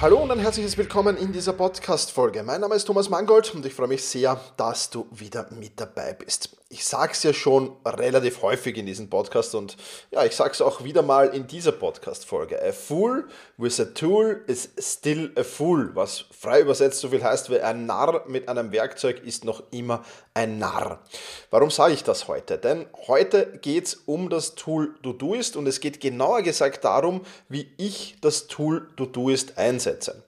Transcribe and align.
Hallo 0.00 0.18
und 0.18 0.30
ein 0.30 0.38
herzliches 0.38 0.78
Willkommen 0.78 1.16
in 1.16 1.32
dieser 1.32 1.52
Podcast-Folge. 1.52 2.44
Mein 2.44 2.60
Name 2.60 2.76
ist 2.76 2.84
Thomas 2.84 3.10
Mangold 3.10 3.52
und 3.52 3.66
ich 3.66 3.74
freue 3.74 3.88
mich 3.88 4.04
sehr, 4.04 4.40
dass 4.56 4.90
du 4.90 5.08
wieder 5.10 5.48
mit 5.50 5.72
dabei 5.80 6.12
bist. 6.12 6.56
Ich 6.70 6.84
sage 6.84 7.12
es 7.12 7.22
ja 7.22 7.32
schon 7.32 7.74
relativ 7.86 8.42
häufig 8.42 8.76
in 8.76 8.84
diesem 8.84 9.08
Podcast 9.08 9.54
und 9.54 9.78
ja, 10.10 10.26
ich 10.26 10.36
sage 10.36 10.50
es 10.50 10.60
auch 10.60 10.84
wieder 10.84 11.00
mal 11.00 11.28
in 11.28 11.46
dieser 11.46 11.72
Podcast-Folge. 11.72 12.62
A 12.62 12.72
fool 12.72 13.26
with 13.56 13.80
a 13.80 13.86
tool 13.86 14.42
is 14.46 14.68
still 14.78 15.32
a 15.36 15.44
fool, 15.44 15.90
was 15.94 16.26
frei 16.30 16.60
übersetzt 16.60 17.00
so 17.00 17.08
viel 17.08 17.24
heißt 17.24 17.48
wie 17.48 17.60
ein 17.60 17.86
Narr 17.86 18.24
mit 18.28 18.50
einem 18.50 18.70
Werkzeug 18.70 19.24
ist 19.24 19.46
noch 19.46 19.62
immer 19.70 20.04
ein 20.34 20.58
Narr. 20.58 21.02
Warum 21.48 21.70
sage 21.70 21.94
ich 21.94 22.04
das 22.04 22.28
heute? 22.28 22.58
Denn 22.58 22.84
heute 23.06 23.58
geht 23.62 23.86
es 23.86 23.94
um 24.04 24.28
das 24.28 24.54
Tool 24.54 24.94
Todoist 25.02 25.56
und 25.56 25.66
es 25.66 25.80
geht 25.80 26.02
genauer 26.02 26.42
gesagt 26.42 26.84
darum, 26.84 27.22
wie 27.48 27.72
ich 27.78 28.16
das 28.20 28.46
Tool 28.46 28.90
Todoist 28.94 29.56
einsetze. 29.56 30.22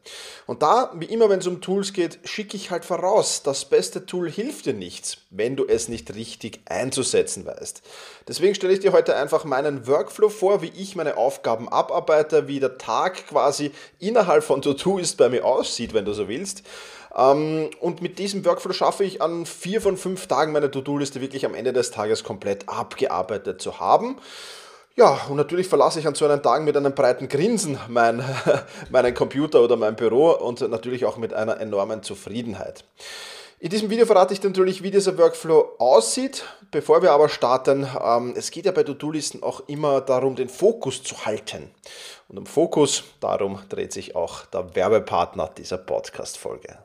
Und 0.46 0.62
da, 0.62 0.90
wie 0.96 1.04
immer, 1.04 1.28
wenn 1.28 1.40
es 1.40 1.46
um 1.46 1.60
Tools 1.60 1.92
geht, 1.92 2.18
schicke 2.24 2.56
ich 2.56 2.70
halt 2.70 2.86
voraus, 2.86 3.42
das 3.42 3.66
beste 3.66 4.06
Tool 4.06 4.30
hilft 4.30 4.64
dir 4.64 4.72
nichts, 4.72 5.18
wenn 5.28 5.54
du 5.54 5.66
es 5.66 5.88
nicht 5.88 6.14
richtig 6.14 6.29
richtig 6.30 6.60
einzusetzen 6.66 7.44
weißt. 7.44 7.82
Deswegen 8.28 8.54
stelle 8.54 8.72
ich 8.72 8.80
dir 8.80 8.92
heute 8.92 9.16
einfach 9.16 9.44
meinen 9.44 9.86
Workflow 9.86 10.28
vor, 10.28 10.62
wie 10.62 10.72
ich 10.76 10.94
meine 10.94 11.16
Aufgaben 11.16 11.68
abarbeite, 11.68 12.46
wie 12.46 12.60
der 12.60 12.78
Tag 12.78 13.26
quasi 13.26 13.72
innerhalb 13.98 14.44
von 14.44 14.62
To-Do 14.62 14.98
ist 14.98 15.16
bei 15.16 15.28
mir 15.28 15.44
aussieht, 15.44 15.92
wenn 15.92 16.04
du 16.04 16.12
so 16.12 16.28
willst. 16.28 16.62
Ähm, 17.16 17.70
und 17.80 18.00
mit 18.00 18.18
diesem 18.18 18.44
Workflow 18.44 18.72
schaffe 18.72 19.04
ich 19.04 19.20
an 19.20 19.44
vier 19.44 19.80
von 19.80 19.96
fünf 19.96 20.28
Tagen 20.28 20.52
meine 20.52 20.70
To-Do-Liste 20.70 21.20
wirklich 21.20 21.44
am 21.44 21.54
Ende 21.54 21.72
des 21.72 21.90
Tages 21.90 22.22
komplett 22.22 22.68
abgearbeitet 22.68 23.60
zu 23.60 23.80
haben. 23.80 24.16
Ja, 24.96 25.20
und 25.28 25.36
natürlich 25.36 25.68
verlasse 25.68 25.98
ich 25.98 26.06
an 26.06 26.14
so 26.14 26.26
einen 26.26 26.42
Tagen 26.42 26.64
mit 26.64 26.76
einem 26.76 26.94
breiten 26.94 27.28
Grinsen 27.28 27.78
mein, 27.88 28.22
meinen 28.90 29.14
Computer 29.14 29.62
oder 29.62 29.76
mein 29.76 29.96
Büro 29.96 30.30
und 30.30 30.60
natürlich 30.68 31.04
auch 31.04 31.16
mit 31.16 31.32
einer 31.32 31.60
enormen 31.60 32.02
Zufriedenheit. 32.02 32.84
In 33.62 33.68
diesem 33.68 33.90
Video 33.90 34.06
verrate 34.06 34.32
ich 34.32 34.42
natürlich, 34.42 34.82
wie 34.82 34.90
dieser 34.90 35.18
Workflow 35.18 35.74
aussieht. 35.78 36.44
Bevor 36.70 37.02
wir 37.02 37.12
aber 37.12 37.28
starten, 37.28 37.86
ähm, 38.02 38.32
es 38.34 38.50
geht 38.50 38.64
ja 38.64 38.72
bei 38.72 38.84
To-Do-Listen 38.84 39.42
auch 39.42 39.60
immer 39.66 40.00
darum, 40.00 40.34
den 40.34 40.48
Fokus 40.48 41.02
zu 41.02 41.26
halten. 41.26 41.70
Und 42.28 42.38
um 42.38 42.46
Fokus, 42.46 43.04
darum 43.20 43.58
dreht 43.68 43.92
sich 43.92 44.16
auch 44.16 44.46
der 44.46 44.74
Werbepartner 44.74 45.50
dieser 45.58 45.76
Podcast-Folge. 45.76 46.78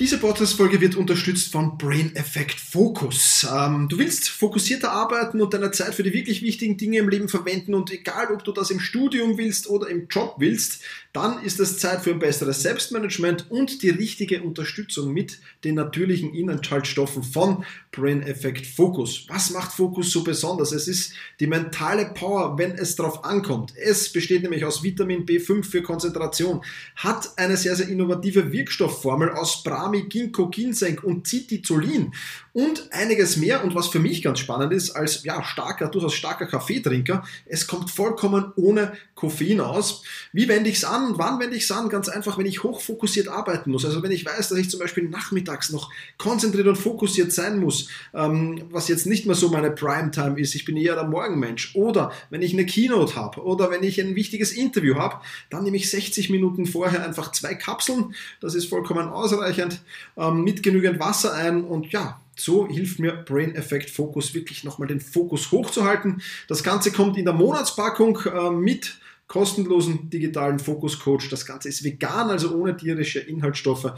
Diese 0.00 0.16
Podcast-Folge 0.16 0.80
wird 0.80 0.94
unterstützt 0.94 1.52
von 1.52 1.76
Brain 1.76 2.16
Effect 2.16 2.58
Focus. 2.58 3.46
Ähm, 3.54 3.86
du 3.86 3.98
willst 3.98 4.30
fokussierter 4.30 4.90
arbeiten 4.90 5.42
und 5.42 5.52
deine 5.52 5.72
Zeit 5.72 5.94
für 5.94 6.02
die 6.02 6.14
wirklich 6.14 6.40
wichtigen 6.40 6.78
Dinge 6.78 6.96
im 6.96 7.10
Leben 7.10 7.28
verwenden 7.28 7.74
und 7.74 7.92
egal, 7.92 8.32
ob 8.32 8.42
du 8.42 8.52
das 8.52 8.70
im 8.70 8.80
Studium 8.80 9.36
willst 9.36 9.68
oder 9.68 9.88
im 9.88 10.08
Job 10.08 10.36
willst, 10.38 10.80
dann 11.12 11.42
ist 11.42 11.60
es 11.60 11.76
Zeit 11.76 12.00
für 12.00 12.12
ein 12.12 12.18
besseres 12.18 12.62
Selbstmanagement 12.62 13.50
und 13.50 13.82
die 13.82 13.90
richtige 13.90 14.42
Unterstützung 14.42 15.12
mit 15.12 15.38
den 15.64 15.74
natürlichen 15.74 16.32
Inhaltsstoffen 16.32 17.22
von 17.22 17.66
Brain 17.92 18.22
Effect 18.22 18.66
Focus. 18.66 19.24
Was 19.28 19.50
macht 19.50 19.72
Focus 19.72 20.12
so 20.12 20.22
besonders? 20.22 20.70
Es 20.70 20.86
ist 20.86 21.12
die 21.40 21.48
mentale 21.48 22.12
Power, 22.14 22.56
wenn 22.56 22.72
es 22.72 22.94
darauf 22.94 23.24
ankommt. 23.24 23.74
Es 23.76 24.12
besteht 24.12 24.42
nämlich 24.42 24.64
aus 24.64 24.84
Vitamin 24.84 25.26
B5 25.26 25.64
für 25.64 25.82
Konzentration, 25.82 26.62
hat 26.94 27.36
eine 27.36 27.56
sehr, 27.56 27.74
sehr 27.74 27.88
innovative 27.88 28.52
Wirkstoffformel 28.52 29.30
aus 29.30 29.64
Brahmi, 29.64 30.02
Ginkgo, 30.02 30.48
Ginseng 30.48 31.00
und 31.00 31.26
Citizolin 31.26 32.12
und 32.52 32.92
einiges 32.92 33.36
mehr. 33.36 33.64
Und 33.64 33.74
was 33.74 33.88
für 33.88 33.98
mich 33.98 34.22
ganz 34.22 34.38
spannend 34.38 34.72
ist, 34.72 34.90
als 34.90 35.24
ja, 35.24 35.42
starker, 35.42 35.88
durchaus 35.88 36.14
starker 36.14 36.46
Kaffeetrinker, 36.46 37.24
es 37.46 37.66
kommt 37.66 37.90
vollkommen 37.90 38.52
ohne 38.54 38.92
Koffein 39.16 39.60
aus. 39.60 40.02
Wie 40.32 40.48
wende 40.48 40.70
ich 40.70 40.76
es 40.76 40.84
an 40.84 41.08
und 41.08 41.18
wann 41.18 41.40
wende 41.40 41.56
ich 41.56 41.64
es 41.64 41.72
an? 41.72 41.88
Ganz 41.88 42.08
einfach, 42.08 42.38
wenn 42.38 42.46
ich 42.46 42.62
hochfokussiert 42.62 43.28
arbeiten 43.28 43.70
muss. 43.70 43.84
Also 43.84 44.02
wenn 44.02 44.12
ich 44.12 44.24
weiß, 44.24 44.48
dass 44.48 44.58
ich 44.58 44.70
zum 44.70 44.80
Beispiel 44.80 45.08
nachmittags 45.08 45.70
noch 45.70 45.90
konzentriert 46.18 46.68
und 46.68 46.76
fokussiert 46.76 47.32
sein 47.32 47.58
muss, 47.58 47.79
ähm, 48.14 48.62
was 48.70 48.88
jetzt 48.88 49.06
nicht 49.06 49.26
mehr 49.26 49.34
so 49.34 49.48
meine 49.48 49.70
Primetime 49.70 50.38
ist, 50.38 50.54
ich 50.54 50.64
bin 50.64 50.76
eher 50.76 50.94
der 50.94 51.04
Morgenmensch. 51.04 51.74
Oder 51.74 52.12
wenn 52.30 52.42
ich 52.42 52.52
eine 52.52 52.66
Keynote 52.66 53.16
habe 53.16 53.42
oder 53.42 53.70
wenn 53.70 53.82
ich 53.82 54.00
ein 54.00 54.14
wichtiges 54.14 54.52
Interview 54.52 54.96
habe, 54.96 55.16
dann 55.50 55.64
nehme 55.64 55.76
ich 55.76 55.90
60 55.90 56.30
Minuten 56.30 56.66
vorher 56.66 57.04
einfach 57.04 57.32
zwei 57.32 57.54
Kapseln. 57.54 58.14
Das 58.40 58.54
ist 58.54 58.66
vollkommen 58.66 59.08
ausreichend, 59.08 59.80
ähm, 60.16 60.44
mit 60.44 60.62
genügend 60.62 61.00
Wasser 61.00 61.34
ein 61.34 61.64
und 61.64 61.92
ja, 61.92 62.20
so 62.36 62.66
hilft 62.66 62.98
mir 62.98 63.12
Brain 63.12 63.54
Effect 63.54 63.90
Focus 63.90 64.34
wirklich 64.34 64.64
nochmal 64.64 64.88
den 64.88 65.00
Fokus 65.00 65.50
hochzuhalten. 65.52 66.22
Das 66.48 66.62
Ganze 66.62 66.90
kommt 66.90 67.18
in 67.18 67.26
der 67.26 67.34
Monatspackung 67.34 68.18
äh, 68.24 68.50
mit 68.50 68.98
kostenlosen 69.30 70.10
digitalen 70.10 70.58
Fokus 70.58 70.98
Coach. 70.98 71.28
Das 71.28 71.46
Ganze 71.46 71.68
ist 71.68 71.84
vegan, 71.84 72.30
also 72.30 72.52
ohne 72.52 72.76
tierische 72.76 73.20
Inhaltsstoffe. 73.20 73.92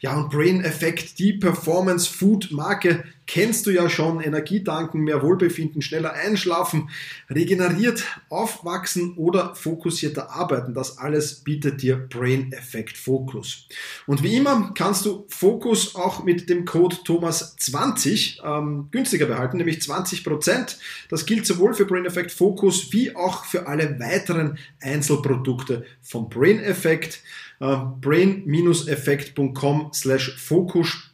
Ja, 0.00 0.16
und 0.16 0.30
Brain 0.30 0.64
Effect, 0.64 1.18
die 1.18 1.34
Performance 1.34 2.10
Food 2.10 2.50
Marke, 2.50 3.04
kennst 3.30 3.64
du 3.66 3.70
ja 3.70 3.88
schon. 3.88 4.20
Energie 4.20 4.64
tanken, 4.64 5.02
mehr 5.02 5.22
Wohlbefinden, 5.22 5.82
schneller 5.82 6.14
einschlafen, 6.14 6.90
regeneriert, 7.30 8.04
aufwachsen 8.28 9.14
oder 9.16 9.54
fokussierter 9.54 10.32
arbeiten. 10.32 10.74
Das 10.74 10.98
alles 10.98 11.36
bietet 11.36 11.80
dir 11.80 11.96
Brain 11.96 12.52
Effect 12.52 12.98
Focus. 12.98 13.68
Und 14.08 14.24
wie 14.24 14.34
immer 14.34 14.72
kannst 14.74 15.06
du 15.06 15.26
Fokus 15.28 15.94
auch 15.94 16.24
mit 16.24 16.50
dem 16.50 16.64
Code 16.64 16.96
Thomas20 17.04 18.42
ähm, 18.44 18.88
günstiger 18.90 19.26
behalten, 19.26 19.58
nämlich 19.58 19.78
20%. 19.78 20.76
Das 21.08 21.24
gilt 21.24 21.46
sowohl 21.46 21.74
für 21.74 21.84
Brain 21.84 22.06
Effect 22.06 22.32
Focus 22.32 22.92
wie 22.92 23.14
auch 23.14 23.44
für 23.44 23.68
alle 23.68 24.00
weiteren 24.00 24.58
Einzelprodukte 24.80 25.84
von 26.02 26.28
Brain 26.28 26.58
Effect. 26.58 27.22
Äh, 27.60 27.76
brain-effekt.com 28.00 29.90
slash 29.92 30.34
focus-now. 30.38 31.04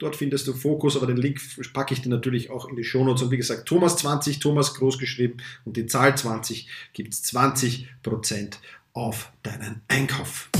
Dort 0.00 0.16
findest 0.16 0.48
du 0.48 0.54
Fokus, 0.54 0.96
aber 0.96 1.06
den 1.06 1.18
Link 1.18 1.40
packe 1.72 1.94
ich 1.94 2.02
dir 2.02 2.08
natürlich 2.08 2.50
auch 2.50 2.68
in 2.68 2.74
die 2.74 2.82
Shownotes. 2.82 3.22
Und 3.22 3.30
wie 3.30 3.36
gesagt, 3.36 3.66
Thomas 3.66 3.96
20, 3.98 4.40
Thomas 4.40 4.74
groß 4.74 4.98
geschrieben 4.98 5.36
und 5.64 5.76
die 5.76 5.86
Zahl 5.86 6.18
20 6.18 6.66
gibt 6.92 7.14
es 7.14 7.22
20% 7.32 8.54
auf 8.92 9.30
deinen 9.44 9.82
Einkauf. 9.86 10.50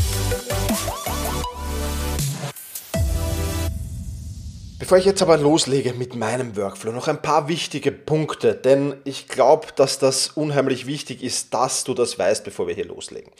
Bevor 4.81 4.97
ich 4.97 5.05
jetzt 5.05 5.21
aber 5.21 5.37
loslege 5.37 5.93
mit 5.93 6.17
meinem 6.17 6.57
Workflow, 6.57 6.91
noch 6.91 7.07
ein 7.07 7.21
paar 7.21 7.49
wichtige 7.49 7.93
Punkte, 7.93 8.55
denn 8.55 8.95
ich 9.05 9.29
glaube, 9.29 9.67
dass 9.77 9.99
das 9.99 10.29
unheimlich 10.29 10.87
wichtig 10.87 11.23
ist, 11.23 11.53
dass 11.53 11.85
du 11.85 11.93
das 11.93 12.19
weißt, 12.19 12.45
bevor 12.45 12.67
wir 12.67 12.75
hier 12.75 12.87
loslegen. 12.87 13.31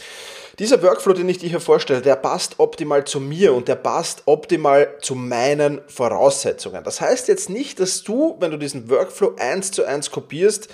Dieser 0.59 0.83
Workflow, 0.83 1.15
den 1.15 1.31
ich 1.31 1.39
dir 1.39 1.49
hier 1.49 1.61
vorstelle, 1.61 2.03
der 2.03 2.17
passt 2.17 2.59
optimal 2.59 3.07
zu 3.07 3.21
mir 3.21 3.55
und 3.55 3.69
der 3.69 3.77
passt 3.77 4.25
optimal 4.27 4.95
zu 5.01 5.15
meinen 5.15 5.81
Voraussetzungen. 5.87 6.85
Das 6.85 7.01
heißt 7.01 7.29
jetzt 7.29 7.49
nicht, 7.49 7.81
dass 7.81 8.03
du, 8.03 8.37
wenn 8.39 8.51
du 8.51 8.59
diesen 8.59 8.91
Workflow 8.91 9.37
eins 9.39 9.71
zu 9.71 9.87
eins 9.87 10.11
kopierst, 10.11 10.69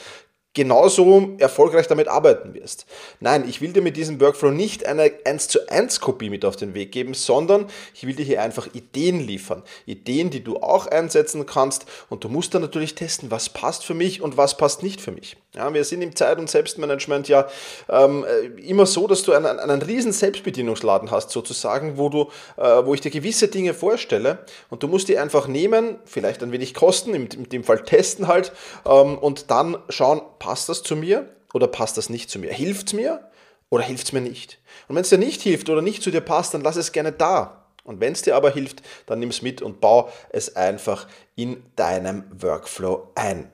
genauso 0.56 1.34
erfolgreich 1.36 1.86
damit 1.86 2.08
arbeiten 2.08 2.54
wirst. 2.54 2.86
Nein, 3.20 3.44
ich 3.46 3.60
will 3.60 3.74
dir 3.74 3.82
mit 3.82 3.96
diesem 3.96 4.20
Workflow 4.20 4.50
nicht 4.50 4.86
eine 4.86 5.12
1 5.24 5.48
zu 5.48 5.68
1 5.68 6.00
Kopie 6.00 6.30
mit 6.30 6.46
auf 6.46 6.56
den 6.56 6.72
Weg 6.72 6.92
geben, 6.92 7.12
sondern 7.12 7.66
ich 7.94 8.06
will 8.06 8.14
dir 8.14 8.24
hier 8.24 8.42
einfach 8.42 8.66
Ideen 8.72 9.20
liefern. 9.20 9.62
Ideen, 9.84 10.30
die 10.30 10.42
du 10.42 10.56
auch 10.56 10.86
einsetzen 10.86 11.44
kannst 11.44 11.84
und 12.08 12.24
du 12.24 12.30
musst 12.30 12.54
dann 12.54 12.62
natürlich 12.62 12.94
testen, 12.94 13.30
was 13.30 13.50
passt 13.50 13.84
für 13.84 13.92
mich 13.92 14.22
und 14.22 14.38
was 14.38 14.56
passt 14.56 14.82
nicht 14.82 15.02
für 15.02 15.12
mich. 15.12 15.36
Ja, 15.54 15.72
wir 15.72 15.84
sind 15.84 16.02
im 16.02 16.14
Zeit- 16.14 16.38
und 16.38 16.50
Selbstmanagement 16.50 17.28
ja 17.28 17.48
ähm, 17.88 18.24
äh, 18.24 18.60
immer 18.60 18.84
so, 18.84 19.06
dass 19.06 19.22
du 19.22 19.32
einen, 19.32 19.58
einen 19.58 19.82
riesen 19.82 20.12
Selbstbedienungsladen 20.12 21.10
hast 21.10 21.30
sozusagen, 21.30 21.96
wo, 21.96 22.08
du, 22.08 22.30
äh, 22.56 22.84
wo 22.84 22.92
ich 22.94 23.00
dir 23.00 23.10
gewisse 23.10 23.48
Dinge 23.48 23.72
vorstelle 23.72 24.38
und 24.68 24.82
du 24.82 24.88
musst 24.88 25.08
die 25.08 25.18
einfach 25.18 25.48
nehmen, 25.48 25.98
vielleicht 26.04 26.42
ein 26.42 26.52
wenig 26.52 26.74
kosten, 26.74 27.14
in, 27.14 27.26
in 27.26 27.48
dem 27.48 27.64
Fall 27.64 27.84
testen 27.84 28.28
halt 28.28 28.52
ähm, 28.86 29.16
und 29.16 29.50
dann 29.50 29.78
schauen, 29.88 30.20
passt 30.46 30.68
das 30.68 30.84
zu 30.84 30.94
mir 30.94 31.28
oder 31.54 31.66
passt 31.66 31.96
das 31.96 32.08
nicht 32.08 32.30
zu 32.30 32.38
mir? 32.38 32.52
Hilft 32.52 32.86
es 32.86 32.92
mir 32.92 33.28
oder 33.68 33.82
hilft 33.82 34.06
es 34.06 34.12
mir 34.12 34.20
nicht? 34.20 34.60
Und 34.86 34.94
wenn 34.94 35.02
es 35.02 35.08
dir 35.08 35.18
nicht 35.18 35.42
hilft 35.42 35.68
oder 35.68 35.82
nicht 35.82 36.04
zu 36.04 36.12
dir 36.12 36.20
passt, 36.20 36.54
dann 36.54 36.60
lass 36.60 36.76
es 36.76 36.92
gerne 36.92 37.10
da. 37.10 37.66
Und 37.82 38.00
wenn 38.00 38.12
es 38.12 38.22
dir 38.22 38.36
aber 38.36 38.52
hilft, 38.52 38.80
dann 39.06 39.18
nimm 39.18 39.30
es 39.30 39.42
mit 39.42 39.60
und 39.60 39.80
bau 39.80 40.08
es 40.30 40.54
einfach 40.54 41.08
in 41.34 41.64
deinem 41.74 42.22
Workflow 42.30 43.10
ein. 43.16 43.50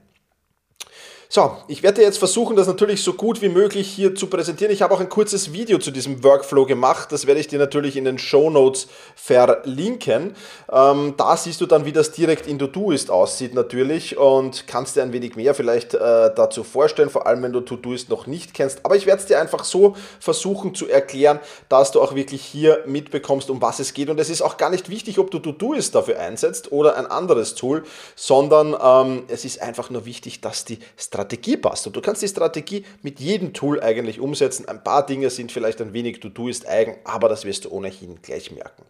So, 1.35 1.57
ich 1.67 1.81
werde 1.81 2.03
jetzt 2.03 2.19
versuchen, 2.19 2.55
das 2.55 2.67
natürlich 2.67 3.01
so 3.01 3.13
gut 3.13 3.41
wie 3.41 3.49
möglich 3.49 3.89
hier 3.89 4.13
zu 4.13 4.27
präsentieren. 4.27 4.71
Ich 4.71 4.83
habe 4.83 4.93
auch 4.93 4.99
ein 4.99 5.09
kurzes 5.09 5.51
Video 5.51 5.79
zu 5.79 5.89
diesem 5.89 6.23
Workflow 6.23 6.67
gemacht. 6.67 7.11
Das 7.11 7.25
werde 7.25 7.39
ich 7.39 7.47
dir 7.47 7.57
natürlich 7.57 7.97
in 7.97 8.05
den 8.05 8.19
Show 8.19 8.51
Notes 8.51 8.87
verlinken. 9.15 10.35
Ähm, 10.71 11.15
da 11.17 11.35
siehst 11.35 11.59
du 11.59 11.65
dann, 11.65 11.85
wie 11.85 11.91
das 11.91 12.11
direkt 12.11 12.45
in 12.45 12.59
Todoist 12.59 13.09
aussieht 13.09 13.55
natürlich 13.55 14.15
und 14.15 14.67
kannst 14.67 14.95
dir 14.95 15.01
ein 15.01 15.11
wenig 15.11 15.35
mehr 15.35 15.55
vielleicht 15.55 15.95
äh, 15.95 15.99
dazu 16.35 16.63
vorstellen, 16.63 17.09
vor 17.09 17.25
allem 17.25 17.41
wenn 17.41 17.51
du 17.51 17.61
Todoist 17.61 18.09
noch 18.09 18.27
nicht 18.27 18.53
kennst. 18.53 18.85
Aber 18.85 18.95
ich 18.95 19.07
werde 19.07 19.21
es 19.21 19.25
dir 19.25 19.41
einfach 19.41 19.63
so 19.63 19.95
versuchen 20.19 20.75
zu 20.75 20.87
erklären, 20.87 21.39
dass 21.67 21.89
du 21.89 21.99
auch 21.99 22.13
wirklich 22.13 22.43
hier 22.45 22.83
mitbekommst, 22.85 23.49
um 23.49 23.59
was 23.59 23.79
es 23.79 23.95
geht. 23.95 24.11
Und 24.11 24.19
es 24.19 24.29
ist 24.29 24.43
auch 24.43 24.57
gar 24.57 24.69
nicht 24.69 24.87
wichtig, 24.87 25.17
ob 25.17 25.31
du 25.31 25.39
Todoist 25.39 25.95
dafür 25.95 26.19
einsetzt 26.19 26.71
oder 26.71 26.95
ein 26.95 27.07
anderes 27.07 27.55
Tool, 27.55 27.81
sondern 28.15 28.75
ähm, 28.79 29.23
es 29.29 29.45
ist 29.45 29.63
einfach 29.63 29.89
nur 29.89 30.05
wichtig, 30.05 30.39
dass 30.39 30.63
die 30.63 30.77
Strategie 30.95 31.22
Strategie 31.23 31.57
passt. 31.57 31.87
Und 31.87 31.95
du 31.95 32.01
kannst 32.01 32.21
die 32.21 32.27
Strategie 32.27 32.83
mit 33.01 33.19
jedem 33.19 33.53
Tool 33.53 33.81
eigentlich 33.81 34.19
umsetzen. 34.19 34.67
Ein 34.67 34.83
paar 34.83 35.05
Dinge 35.05 35.29
sind 35.29 35.51
vielleicht 35.51 35.81
ein 35.81 35.93
wenig 35.93 36.19
To-Do 36.19 36.49
ist 36.49 36.67
eigen, 36.67 36.97
aber 37.05 37.29
das 37.29 37.45
wirst 37.45 37.65
du 37.65 37.71
ohnehin 37.71 38.21
gleich 38.21 38.51
merken. 38.51 38.83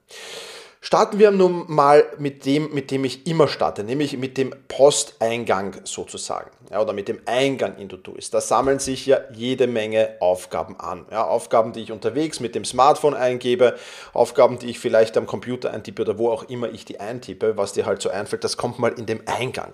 Starten 0.86 1.18
wir 1.18 1.32
nun 1.32 1.64
mal 1.70 2.04
mit 2.18 2.46
dem, 2.46 2.74
mit 2.74 2.92
dem 2.92 3.06
ich 3.06 3.26
immer 3.26 3.48
starte, 3.48 3.86
nämlich 3.86 4.18
mit 4.18 4.38
dem 4.38 4.54
Posteingang 4.68 5.78
sozusagen, 5.86 6.52
ja, 6.70 6.82
oder 6.82 6.92
mit 6.92 7.08
dem 7.08 7.22
Eingang 7.26 7.78
in 7.78 7.88
Todoist. 7.88 8.34
Da 8.34 8.42
sammeln 8.42 8.80
sich 8.80 9.06
ja 9.06 9.20
jede 9.32 9.68
Menge 9.68 10.18
Aufgaben 10.20 10.78
an. 10.82 11.06
Ja, 11.10 11.24
Aufgaben, 11.24 11.72
die 11.72 11.80
ich 11.80 11.94
unterwegs 11.94 12.42
mit 12.42 12.54
dem 12.54 12.66
Smartphone 12.66 13.14
eingebe, 13.14 13.78
Aufgaben, 14.12 14.60
die 14.60 14.72
ich 14.72 14.80
vielleicht 14.80 15.16
am 15.16 15.26
Computer 15.26 15.72
eintippe 15.72 16.02
oder 16.02 16.18
wo 16.18 16.30
auch 16.30 16.44
immer 16.50 16.70
ich 16.70 16.84
die 16.84 17.00
eintippe, 17.00 17.56
was 17.56 17.72
dir 17.72 17.86
halt 17.86 18.02
so 18.02 18.10
einfällt, 18.10 18.44
das 18.44 18.58
kommt 18.58 18.78
mal 18.78 18.92
in 18.92 19.06
dem 19.06 19.22
Eingang. 19.26 19.72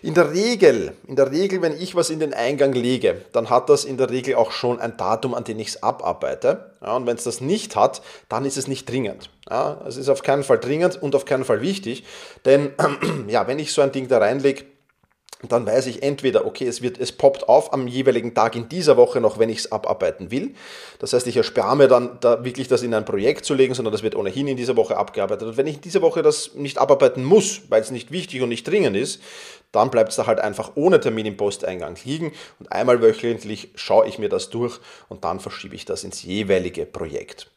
In 0.00 0.14
der 0.14 0.32
Regel, 0.32 0.94
in 1.06 1.16
der 1.16 1.32
Regel, 1.32 1.60
wenn 1.60 1.78
ich 1.78 1.94
was 1.94 2.08
in 2.08 2.18
den 2.18 2.32
Eingang 2.32 2.72
lege, 2.72 3.20
dann 3.32 3.50
hat 3.50 3.68
das 3.68 3.84
in 3.84 3.98
der 3.98 4.08
Regel 4.08 4.36
auch 4.36 4.52
schon 4.52 4.80
ein 4.80 4.96
Datum, 4.96 5.34
an 5.34 5.44
dem 5.44 5.58
ich 5.58 5.68
es 5.68 5.82
abarbeite. 5.82 6.70
Ja, 6.82 6.96
und 6.96 7.06
wenn 7.06 7.16
es 7.16 7.24
das 7.24 7.40
nicht 7.40 7.76
hat, 7.76 8.02
dann 8.28 8.44
ist 8.44 8.56
es 8.56 8.68
nicht 8.68 8.88
dringend. 8.88 9.30
Ja, 9.48 9.80
es 9.86 9.96
ist 9.96 10.08
auf 10.08 10.22
keinen 10.22 10.42
Fall 10.42 10.58
dringend 10.58 11.00
und 11.00 11.14
auf 11.14 11.24
keinen 11.24 11.44
Fall 11.44 11.60
wichtig, 11.60 12.04
denn 12.44 12.72
ja, 13.28 13.46
wenn 13.46 13.58
ich 13.58 13.72
so 13.72 13.82
ein 13.82 13.92
Ding 13.92 14.08
da 14.08 14.18
reinlege, 14.18 14.64
dann 15.42 15.66
weiß 15.66 15.86
ich 15.86 16.02
entweder, 16.02 16.46
okay, 16.46 16.66
es, 16.66 16.80
wird, 16.80 16.98
es 16.98 17.12
poppt 17.12 17.48
auf 17.48 17.72
am 17.74 17.86
jeweiligen 17.86 18.32
Tag 18.32 18.56
in 18.56 18.70
dieser 18.70 18.96
Woche 18.96 19.20
noch, 19.20 19.38
wenn 19.38 19.50
ich 19.50 19.58
es 19.58 19.72
abarbeiten 19.72 20.30
will. 20.30 20.54
Das 20.98 21.12
heißt, 21.12 21.26
ich 21.26 21.36
erspare 21.36 21.76
mir 21.76 21.88
dann 21.88 22.18
da 22.20 22.42
wirklich 22.42 22.68
das 22.68 22.82
in 22.82 22.94
ein 22.94 23.04
Projekt 23.04 23.44
zu 23.44 23.52
legen, 23.52 23.74
sondern 23.74 23.92
das 23.92 24.02
wird 24.02 24.16
ohnehin 24.16 24.48
in 24.48 24.56
dieser 24.56 24.76
Woche 24.76 24.96
abgearbeitet. 24.96 25.46
Und 25.46 25.56
wenn 25.58 25.66
ich 25.66 25.76
in 25.76 25.80
dieser 25.82 26.00
Woche 26.00 26.22
das 26.22 26.54
nicht 26.54 26.78
abarbeiten 26.78 27.22
muss, 27.22 27.62
weil 27.68 27.82
es 27.82 27.90
nicht 27.90 28.12
wichtig 28.12 28.40
und 28.40 28.48
nicht 28.48 28.66
dringend 28.66 28.96
ist, 28.96 29.20
dann 29.72 29.90
bleibt 29.90 30.10
es 30.10 30.16
da 30.16 30.26
halt 30.26 30.40
einfach 30.40 30.72
ohne 30.74 31.00
Termin 31.00 31.26
im 31.26 31.36
Posteingang 31.36 31.98
liegen 32.04 32.32
und 32.58 32.72
einmal 32.72 33.02
wöchentlich 33.02 33.72
schaue 33.74 34.08
ich 34.08 34.18
mir 34.18 34.30
das 34.30 34.48
durch 34.48 34.80
und 35.08 35.24
dann 35.24 35.38
verschiebe 35.40 35.74
ich 35.74 35.84
das 35.84 36.02
ins 36.02 36.22
jeweilige 36.22 36.86
Projekt. 36.86 37.50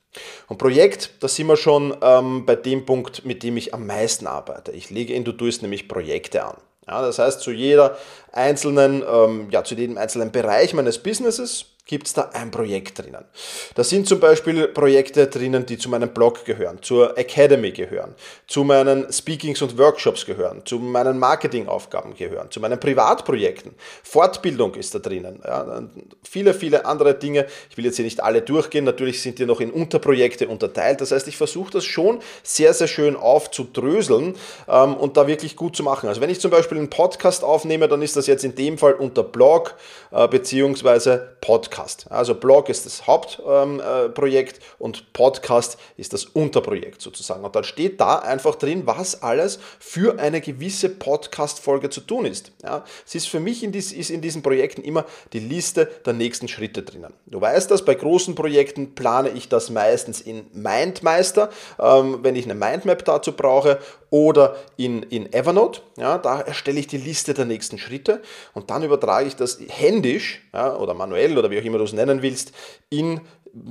Und 0.48 0.58
Projekt, 0.58 1.12
da 1.22 1.28
sind 1.28 1.48
wir 1.48 1.56
schon 1.56 1.96
ähm, 2.02 2.46
bei 2.46 2.56
dem 2.56 2.86
Punkt, 2.86 3.26
mit 3.26 3.44
dem 3.44 3.56
ich 3.56 3.74
am 3.74 3.86
meisten 3.86 4.28
arbeite. 4.28 4.72
Ich 4.72 4.90
lege 4.90 5.14
in 5.14 5.24
Todoist 5.24 5.62
nämlich 5.62 5.88
Projekte 5.88 6.44
an. 6.44 6.58
Ja, 6.90 7.02
das 7.04 7.20
heißt, 7.20 7.42
zu 7.42 7.52
jeder 7.52 7.98
einzelnen, 8.32 9.04
ähm, 9.08 9.48
ja, 9.52 9.64
zu 9.64 9.76
jedem 9.76 9.98
einzelnen 9.98 10.32
Bereich 10.32 10.74
meines 10.74 10.98
Businesses 10.98 11.66
gibt 11.90 12.06
es 12.06 12.14
da 12.14 12.30
ein 12.34 12.52
Projekt 12.52 13.00
drinnen. 13.00 13.26
Da 13.74 13.84
sind 13.84 14.08
zum 14.08 14.20
Beispiel 14.20 14.68
Projekte 14.68 15.26
drinnen, 15.26 15.66
die 15.66 15.76
zu 15.76 15.90
meinem 15.90 16.10
Blog 16.10 16.46
gehören, 16.46 16.78
zur 16.84 17.18
Academy 17.18 17.72
gehören, 17.72 18.14
zu 18.46 18.64
meinen 18.64 19.12
Speakings 19.12 19.60
und 19.64 19.76
Workshops 19.76 20.24
gehören, 20.24 20.62
zu 20.66 20.78
meinen 20.78 21.18
Marketingaufgaben 21.18 22.14
gehören, 22.14 22.52
zu 22.52 22.60
meinen 22.60 22.80
Privatprojekten. 22.80 23.74
Fortbildung 24.04 24.76
ist 24.76 24.94
da 24.94 25.00
drinnen. 25.00 25.42
Ja, 25.44 25.82
viele, 26.22 26.54
viele 26.54 26.86
andere 26.86 27.16
Dinge. 27.16 27.48
Ich 27.72 27.78
will 27.78 27.86
jetzt 27.86 27.96
hier 27.96 28.06
nicht 28.06 28.22
alle 28.22 28.44
durchgehen. 28.44 28.84
Natürlich 28.84 29.24
sind 29.24 29.40
die 29.40 29.48
noch 29.48 29.60
in 29.60 29.72
Unterprojekte 29.72 30.48
unterteilt. 30.48 31.02
Das 31.02 31.12
heißt, 31.12 31.28
ich 31.28 31.38
versuche 31.38 31.72
das 31.72 31.86
schon 31.86 32.20
sehr, 32.44 32.76
sehr 32.76 32.88
schön 32.88 33.16
aufzudröseln 33.16 34.36
ähm, 34.68 34.94
und 34.94 35.18
da 35.18 35.26
wirklich 35.26 35.56
gut 35.56 35.76
zu 35.76 35.82
machen. 35.82 36.08
Also 36.08 36.22
wenn 36.22 36.30
ich 36.30 36.40
zum 36.40 36.52
Beispiel 36.52 36.78
einen 36.78 36.92
Podcast 36.92 37.44
aufnehme, 37.44 37.88
dann 37.88 38.04
ist 38.04 38.16
das 38.16 38.28
jetzt 38.28 38.44
in 38.44 38.54
dem 38.54 38.78
Fall 38.78 38.94
unter 38.94 39.24
Blog 39.24 39.74
äh, 40.12 40.28
beziehungsweise 40.28 41.36
Podcast. 41.42 41.79
Podcast. 41.80 42.12
Also 42.12 42.36
Blog 42.36 42.70
ist 42.70 42.86
das 42.86 43.08
Hauptprojekt 43.08 44.58
ähm, 44.58 44.62
äh, 44.62 44.84
und 44.84 45.14
Podcast 45.14 45.78
ist 45.98 46.14
das 46.14 46.26
Unterprojekt 46.26 47.02
sozusagen. 47.02 47.44
Und 47.44 47.56
dann 47.56 47.64
steht 47.64 48.02
da 48.02 48.20
einfach 48.20 48.56
drin, 48.56 48.84
was 48.86 49.22
alles 49.24 49.60
für 49.80 50.20
eine 50.20 50.42
gewisse 50.42 50.90
Podcast-Folge 50.90 51.90
zu 51.90 52.02
tun 52.02 52.26
ist. 52.26 52.52
Ja, 52.64 52.84
es 53.06 53.16
ist 53.16 53.30
für 53.30 53.40
mich 53.40 53.64
in, 53.64 53.72
dies, 53.72 53.92
ist 53.92 54.10
in 54.10 54.22
diesen 54.22 54.42
Projekten 54.42 54.82
immer 54.82 55.06
die 55.34 55.40
Liste 55.40 55.86
der 56.06 56.14
nächsten 56.14 56.48
Schritte 56.48 56.84
drinnen. 56.84 57.14
Du 57.26 57.40
weißt 57.40 57.72
das, 57.72 57.86
bei 57.86 57.96
großen 57.96 58.36
Projekten 58.36 58.96
plane 58.96 59.30
ich 59.30 59.48
das 59.48 59.70
meistens 59.70 60.22
in 60.22 60.48
Mindmeister, 60.54 61.50
ähm, 61.80 62.20
wenn 62.24 62.36
ich 62.36 62.46
eine 62.46 62.56
Mindmap 62.56 63.06
dazu 63.06 63.32
brauche 63.32 63.80
oder 64.10 64.56
in, 64.78 65.04
in 65.04 65.32
Evernote. 65.34 65.82
Ja, 65.98 66.18
da 66.18 66.42
erstelle 66.42 66.80
ich 66.80 66.88
die 66.88 66.98
Liste 66.98 67.34
der 67.34 67.46
nächsten 67.46 67.78
Schritte 67.78 68.22
und 68.54 68.70
dann 68.70 68.84
übertrage 68.84 69.28
ich 69.28 69.36
das 69.36 69.60
händisch 69.68 70.42
ja, 70.54 70.76
oder 70.76 70.94
manuell 70.94 71.38
oder 71.38 71.52
wie 71.52 71.60
auch 71.60 71.64
immer 71.64 71.69
du 71.78 71.84
es 71.84 71.94
nennen 71.94 72.22
willst, 72.22 72.52
in 72.90 73.22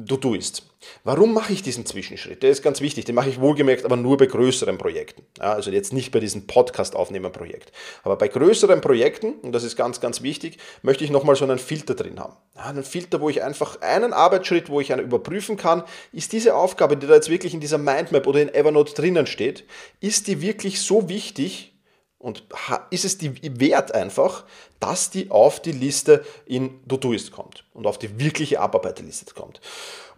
Todoist. 0.06 0.64
Warum 1.04 1.34
mache 1.34 1.52
ich 1.52 1.62
diesen 1.62 1.86
Zwischenschritt? 1.86 2.42
Der 2.42 2.50
ist 2.50 2.62
ganz 2.62 2.80
wichtig, 2.80 3.04
den 3.04 3.14
mache 3.14 3.28
ich 3.28 3.40
wohlgemerkt, 3.40 3.84
aber 3.84 3.96
nur 3.96 4.16
bei 4.16 4.26
größeren 4.26 4.78
Projekten. 4.78 5.22
Ja, 5.38 5.52
also 5.52 5.70
jetzt 5.70 5.92
nicht 5.92 6.10
bei 6.12 6.20
diesem 6.20 6.46
Podcast-Aufnehmer-Projekt. 6.46 7.72
Aber 8.02 8.16
bei 8.16 8.28
größeren 8.28 8.80
Projekten, 8.80 9.34
und 9.34 9.52
das 9.52 9.64
ist 9.64 9.76
ganz, 9.76 10.00
ganz 10.00 10.22
wichtig, 10.22 10.58
möchte 10.82 11.04
ich 11.04 11.10
nochmal 11.10 11.36
so 11.36 11.44
einen 11.44 11.58
Filter 11.58 11.94
drin 11.94 12.18
haben. 12.18 12.36
Ja, 12.56 12.64
einen 12.64 12.84
Filter, 12.84 13.20
wo 13.20 13.28
ich 13.28 13.42
einfach 13.42 13.80
einen 13.80 14.12
Arbeitsschritt, 14.12 14.68
wo 14.68 14.80
ich 14.80 14.92
einen 14.92 15.04
überprüfen 15.04 15.56
kann, 15.56 15.84
ist 16.12 16.32
diese 16.32 16.54
Aufgabe, 16.54 16.96
die 16.96 17.06
da 17.06 17.14
jetzt 17.14 17.30
wirklich 17.30 17.54
in 17.54 17.60
dieser 17.60 17.78
Mindmap 17.78 18.26
oder 18.26 18.40
in 18.40 18.52
Evernote 18.52 18.94
drinnen 18.94 19.26
steht, 19.26 19.64
ist 20.00 20.26
die 20.26 20.40
wirklich 20.40 20.80
so 20.80 21.08
wichtig, 21.08 21.74
und 22.18 22.44
ist 22.90 23.04
es 23.04 23.16
die 23.16 23.60
wert 23.60 23.94
einfach, 23.94 24.44
dass 24.80 25.10
die 25.10 25.30
auf 25.30 25.60
die 25.60 25.72
Liste 25.72 26.24
in 26.46 26.80
Todoist 26.88 27.32
kommt 27.32 27.64
und 27.74 27.86
auf 27.86 27.98
die 27.98 28.18
wirkliche 28.18 28.60
Abarbeiterliste 28.60 29.34
kommt. 29.34 29.60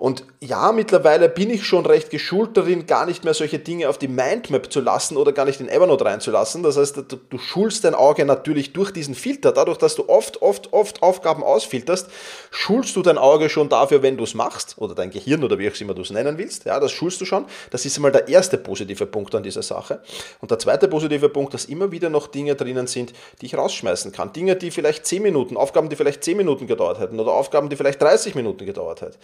Und 0.01 0.25
ja, 0.41 0.73
mittlerweile 0.73 1.29
bin 1.29 1.51
ich 1.51 1.67
schon 1.67 1.85
recht 1.85 2.09
geschult 2.09 2.57
darin, 2.57 2.87
gar 2.87 3.05
nicht 3.05 3.23
mehr 3.23 3.35
solche 3.35 3.59
Dinge 3.59 3.87
auf 3.87 3.99
die 3.99 4.09
Mindmap 4.09 4.73
zu 4.73 4.81
lassen 4.81 5.19
oder 5.19 5.33
gar 5.33 5.45
nicht 5.45 5.61
in 5.61 5.69
Evernote 5.69 6.07
reinzulassen. 6.07 6.63
Das 6.63 6.79
heißt, 6.79 6.97
du, 6.97 7.17
du 7.17 7.37
schulst 7.37 7.85
dein 7.85 7.95
Auge 7.95 8.25
natürlich 8.25 8.73
durch 8.73 8.93
diesen 8.93 9.15
Filter. 9.15 9.53
Dadurch, 9.53 9.77
dass 9.77 9.97
du 9.97 10.09
oft, 10.09 10.41
oft, 10.41 10.73
oft 10.73 11.03
Aufgaben 11.03 11.43
ausfilterst, 11.45 12.09
schulst 12.51 12.97
du 12.97 13.03
dein 13.03 13.19
Auge 13.19 13.51
schon 13.51 13.69
dafür, 13.69 14.03
wenn 14.03 14.17
du 14.17 14.25
es 14.25 14.33
machst, 14.33 14.77
oder 14.79 14.95
dein 14.95 15.11
Gehirn 15.11 15.45
oder 15.45 15.59
wie 15.59 15.71
auch 15.71 15.79
immer 15.79 15.93
du 15.93 16.01
es 16.01 16.09
nennen 16.09 16.39
willst. 16.39 16.65
Ja, 16.65 16.81
das 16.81 16.93
schulst 16.93 17.21
du 17.21 17.27
schon. 17.27 17.45
Das 17.71 17.85
ist 17.85 17.97
einmal 17.97 18.11
der 18.11 18.27
erste 18.27 18.57
positive 18.57 19.05
Punkt 19.05 19.35
an 19.35 19.43
dieser 19.43 19.63
Sache. 19.63 20.01
Und 20.41 20.51
der 20.51 20.59
zweite 20.59 20.89
positive 20.89 21.29
Punkt, 21.29 21.53
dass 21.53 21.67
immer 21.67 21.93
wieder 21.93 22.09
noch 22.09 22.27
Dinge 22.27 22.55
drinnen 22.55 22.87
sind, 22.87 23.13
die 23.43 23.45
ich 23.45 23.55
rausschmeißen 23.55 24.13
kann. 24.13 24.33
Dinge, 24.33 24.50
die 24.55 24.71
vielleicht 24.71 25.07
10 25.07 25.23
Minuten, 25.23 25.57
Aufgaben, 25.57 25.89
die 25.89 25.97
vielleicht 25.97 26.25
10 26.25 26.37
Minuten 26.37 26.67
gedauert 26.67 27.01
hätten 27.01 27.19
oder 27.19 27.33
Aufgaben, 27.33 27.69
die 27.69 27.77
vielleicht 27.77 28.01
30 28.01 28.35
Minuten 28.35 28.67
gedauert 28.67 29.03
hätten. 29.03 29.17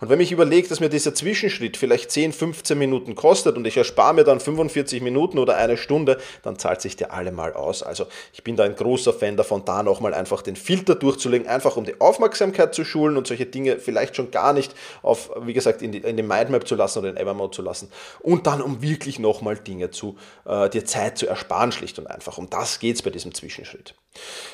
Und 0.00 0.08
wenn 0.08 0.20
ich 0.20 0.32
überlege, 0.32 0.68
dass 0.68 0.80
mir 0.80 0.88
dieser 0.88 1.14
Zwischenschritt 1.14 1.76
vielleicht 1.76 2.10
10, 2.10 2.32
15 2.32 2.78
Minuten 2.78 3.14
kostet 3.14 3.56
und 3.56 3.66
ich 3.66 3.76
erspare 3.76 4.14
mir 4.14 4.24
dann 4.24 4.40
45 4.40 5.02
Minuten 5.02 5.38
oder 5.38 5.56
eine 5.56 5.76
Stunde, 5.76 6.18
dann 6.42 6.58
zahlt 6.58 6.80
sich 6.80 6.96
der 6.96 7.12
allemal 7.12 7.52
aus. 7.52 7.82
Also 7.82 8.06
ich 8.32 8.44
bin 8.44 8.56
da 8.56 8.64
ein 8.64 8.76
großer 8.76 9.12
Fan 9.12 9.36
davon, 9.36 9.64
da 9.64 9.82
nochmal 9.82 10.14
einfach 10.14 10.42
den 10.42 10.56
Filter 10.56 10.94
durchzulegen, 10.94 11.46
einfach 11.46 11.76
um 11.76 11.84
die 11.84 12.00
Aufmerksamkeit 12.00 12.74
zu 12.74 12.84
schulen 12.84 13.16
und 13.16 13.26
solche 13.26 13.46
Dinge 13.46 13.78
vielleicht 13.78 14.16
schon 14.16 14.30
gar 14.30 14.52
nicht 14.52 14.74
auf, 15.02 15.30
wie 15.42 15.52
gesagt, 15.52 15.82
in, 15.82 15.92
die, 15.92 15.98
in 15.98 16.16
den 16.16 16.26
Mindmap 16.26 16.66
zu 16.66 16.74
lassen 16.74 17.00
oder 17.00 17.10
in 17.10 17.16
Evermode 17.16 17.54
zu 17.54 17.62
lassen. 17.62 17.90
Und 18.20 18.46
dann, 18.46 18.60
um 18.60 18.82
wirklich 18.82 19.18
nochmal 19.18 19.56
Dinge 19.56 19.90
zu, 19.90 20.16
äh, 20.44 20.68
dir 20.68 20.84
Zeit 20.84 21.18
zu 21.18 21.26
ersparen, 21.26 21.72
schlicht 21.72 21.98
und 21.98 22.06
einfach. 22.06 22.38
Um 22.38 22.50
das 22.50 22.78
geht 22.78 22.96
es 22.96 23.02
bei 23.02 23.10
diesem 23.10 23.34
Zwischenschritt. 23.34 23.94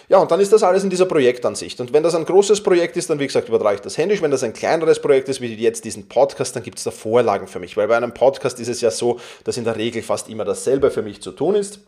Ja, 0.09 0.18
und 0.21 0.31
dann 0.31 0.41
ist 0.41 0.53
das 0.53 0.63
alles 0.63 0.85
in 0.85 0.91
dieser 0.91 1.07
Projektansicht. 1.07 1.81
Und 1.81 1.93
wenn 1.93 2.03
das 2.03 2.15
ein 2.15 2.25
großes 2.25 2.63
Projekt 2.63 2.97
ist, 2.97 3.11
dann 3.11 3.19
wie 3.19 3.27
gesagt, 3.27 3.49
übertrage 3.49 3.77
ich 3.77 3.81
das 3.81 3.99
händisch. 3.99 4.23
Wenn 4.23 4.31
das 4.31 4.43
ein 4.43 4.53
kleineres 4.53 5.01
Projekt 5.01 5.29
ist, 5.29 5.41
wie 5.41 5.55
jetzt 5.55 5.85
diesen 5.85 6.09
Podcast, 6.09 6.55
dann 6.57 6.63
gibt 6.63 6.79
es 6.79 6.85
da 6.85 6.91
Vorlagen 6.91 7.47
für 7.47 7.59
mich. 7.59 7.77
Weil 7.77 7.89
bei 7.89 7.97
einem 7.97 8.15
Podcast 8.15 8.61
ist 8.61 8.69
es 8.69 8.81
ja 8.81 8.91
so, 8.91 9.19
dass 9.45 9.57
in 9.57 9.65
der 9.65 9.77
Regel 9.77 10.03
fast 10.03 10.29
immer 10.29 10.45
dasselbe 10.45 10.91
für 10.91 11.03
mich 11.03 11.21
zu 11.21 11.33
tun 11.33 11.55
ist. 11.55 11.81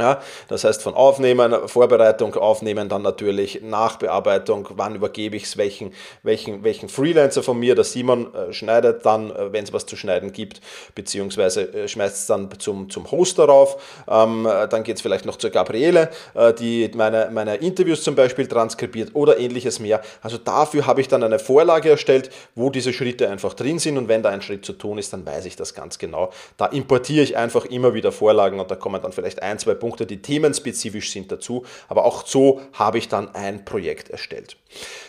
Ja, 0.00 0.20
das 0.46 0.62
heißt 0.62 0.80
von 0.80 0.94
Aufnehmen, 0.94 1.52
Vorbereitung, 1.66 2.32
Aufnehmen, 2.36 2.88
dann 2.88 3.02
natürlich 3.02 3.62
Nachbearbeitung, 3.62 4.68
wann 4.76 4.94
übergebe 4.94 5.36
ich 5.36 5.42
es, 5.42 5.56
welchen, 5.56 5.92
welchen, 6.22 6.62
welchen 6.62 6.88
Freelancer 6.88 7.42
von 7.42 7.58
mir, 7.58 7.74
der 7.74 7.82
Simon 7.82 8.32
äh, 8.32 8.52
schneidet 8.52 9.04
dann, 9.04 9.30
äh, 9.30 9.52
wenn 9.52 9.64
es 9.64 9.72
was 9.72 9.86
zu 9.86 9.96
schneiden 9.96 10.32
gibt, 10.32 10.60
beziehungsweise 10.94 11.62
äh, 11.74 11.88
schmeißt 11.88 12.16
es 12.16 12.26
dann 12.26 12.48
zum, 12.60 12.88
zum 12.90 13.10
Host 13.10 13.40
darauf. 13.40 13.82
Ähm, 14.08 14.46
äh, 14.46 14.68
dann 14.68 14.84
geht 14.84 14.96
es 14.96 15.02
vielleicht 15.02 15.26
noch 15.26 15.34
zur 15.34 15.50
Gabriele, 15.50 16.10
äh, 16.34 16.54
die 16.54 16.88
meine, 16.94 17.28
meine 17.32 17.56
Interviews 17.56 18.04
zum 18.04 18.14
Beispiel 18.14 18.46
transkribiert 18.46 19.16
oder 19.16 19.40
ähnliches 19.40 19.80
mehr. 19.80 20.00
Also 20.22 20.38
dafür 20.38 20.86
habe 20.86 21.00
ich 21.00 21.08
dann 21.08 21.24
eine 21.24 21.40
Vorlage 21.40 21.90
erstellt, 21.90 22.30
wo 22.54 22.70
diese 22.70 22.92
Schritte 22.92 23.28
einfach 23.28 23.52
drin 23.54 23.80
sind 23.80 23.98
und 23.98 24.06
wenn 24.06 24.22
da 24.22 24.28
ein 24.28 24.42
Schritt 24.42 24.64
zu 24.64 24.74
tun 24.74 24.98
ist, 24.98 25.12
dann 25.12 25.26
weiß 25.26 25.44
ich 25.46 25.56
das 25.56 25.74
ganz 25.74 25.98
genau. 25.98 26.30
Da 26.56 26.66
importiere 26.66 27.24
ich 27.24 27.36
einfach 27.36 27.64
immer 27.64 27.94
wieder 27.94 28.12
Vorlagen 28.12 28.60
und 28.60 28.70
da 28.70 28.76
kommen 28.76 29.02
dann 29.02 29.10
vielleicht 29.10 29.42
ein, 29.42 29.58
zwei 29.58 29.67
zwei 29.68 29.74
Punkte, 29.74 30.06
die 30.06 30.22
themenspezifisch 30.22 31.12
sind 31.12 31.30
dazu. 31.30 31.64
Aber 31.88 32.04
auch 32.04 32.26
so 32.26 32.60
habe 32.72 32.98
ich 32.98 33.08
dann 33.08 33.34
ein 33.34 33.64
Projekt 33.64 34.08
erstellt. 34.08 34.56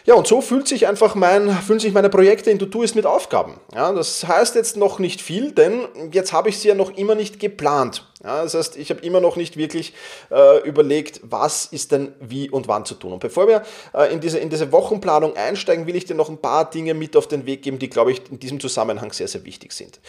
Ja, 0.06 0.16
und 0.16 0.28
so 0.28 0.42
fühlt 0.42 0.68
sich 0.68 0.88
einfach 0.88 1.16
mein, 1.16 1.50
fühlen 1.50 1.80
sich 1.80 1.94
meine 1.94 2.10
Projekte 2.10 2.50
in 2.50 2.60
Todoist 2.60 2.96
mit 2.96 3.06
Aufgaben. 3.06 3.60
Ja, 3.76 3.92
das 3.92 4.28
heißt 4.28 4.56
jetzt 4.56 4.78
noch 4.78 5.00
nicht 5.00 5.22
viel, 5.22 5.52
denn 5.52 5.88
jetzt 6.12 6.34
habe 6.34 6.50
ich 6.50 6.60
sie 6.60 6.70
ja 6.70 6.76
noch 6.76 6.98
immer 6.98 7.16
nicht 7.16 7.40
geplant. 7.40 8.06
Ja, 8.24 8.44
das 8.44 8.54
heißt, 8.54 8.76
ich 8.76 8.90
habe 8.90 9.00
immer 9.02 9.22
noch 9.22 9.38
nicht 9.38 9.56
wirklich 9.56 9.94
äh, 10.30 10.60
überlegt, 10.68 11.22
was 11.24 11.66
ist 11.68 11.94
denn 11.94 12.14
wie 12.20 12.50
und 12.50 12.68
wann 12.68 12.84
zu 12.84 12.96
tun. 12.96 13.14
Und 13.14 13.20
bevor 13.20 13.48
wir 13.48 13.64
äh, 13.94 14.12
in, 14.12 14.20
diese, 14.20 14.40
in 14.40 14.50
diese 14.50 14.74
Wochenplanung 14.74 15.38
einsteigen, 15.38 15.88
will 15.88 15.96
ich 15.96 16.04
dir 16.04 16.16
noch 16.16 16.28
ein 16.28 16.38
paar 16.38 16.70
Dinge 16.70 16.94
mit 16.94 17.16
auf 17.16 17.28
den 17.28 17.46
Weg 17.46 17.62
geben, 17.62 17.80
die, 17.80 17.90
glaube 17.90 18.12
ich, 18.12 18.30
in 18.30 18.40
diesem 18.40 18.60
Zusammenhang 18.60 19.14
sehr, 19.14 19.30
sehr 19.30 19.46
wichtig 19.46 19.72
sind. 19.72 20.02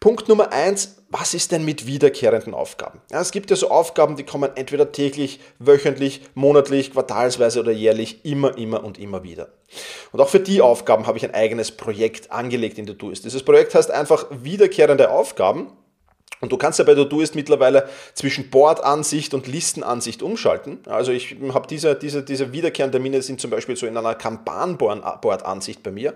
Punkt 0.00 0.28
Nummer 0.28 0.50
eins, 0.50 0.96
was 1.10 1.34
ist 1.34 1.52
denn 1.52 1.64
mit 1.64 1.86
wiederkehrenden 1.86 2.54
Aufgaben? 2.54 3.02
Ja, 3.10 3.20
es 3.20 3.32
gibt 3.32 3.50
ja 3.50 3.56
so 3.56 3.70
Aufgaben, 3.70 4.16
die 4.16 4.24
kommen 4.24 4.50
entweder 4.54 4.90
täglich, 4.90 5.40
wöchentlich, 5.58 6.22
monatlich, 6.34 6.92
quartalsweise 6.92 7.60
oder 7.60 7.72
jährlich, 7.72 8.24
immer, 8.24 8.56
immer 8.56 8.82
und 8.82 8.97
immer 8.98 9.22
wieder. 9.22 9.48
Und 10.12 10.20
auch 10.20 10.28
für 10.28 10.40
die 10.40 10.60
Aufgaben 10.60 11.06
habe 11.06 11.18
ich 11.18 11.24
ein 11.24 11.34
eigenes 11.34 11.70
Projekt 11.70 12.30
angelegt 12.32 12.78
in 12.78 12.86
Todoist. 12.86 13.24
Dieses 13.24 13.42
Projekt 13.42 13.74
heißt 13.74 13.90
einfach 13.90 14.26
wiederkehrende 14.30 15.10
Aufgaben. 15.10 15.72
Und 16.40 16.52
du 16.52 16.56
kannst 16.56 16.78
ja 16.78 16.84
bei 16.84 16.94
Todoist 16.94 17.34
mittlerweile 17.34 17.88
zwischen 18.14 18.48
Board-Ansicht 18.50 19.34
und 19.34 19.48
Listenansicht 19.48 20.22
umschalten. 20.22 20.78
Also 20.86 21.10
ich 21.10 21.36
habe 21.52 21.66
diese, 21.66 21.96
diese, 21.96 22.22
diese 22.22 22.52
wiederkehrenden 22.52 23.00
Termine 23.00 23.22
sind 23.22 23.40
zum 23.40 23.50
Beispiel 23.50 23.76
so 23.76 23.86
in 23.86 23.96
einer 23.96 24.14
Kanban-Board-Ansicht 24.14 25.82
bei 25.82 25.90
mir. 25.90 26.14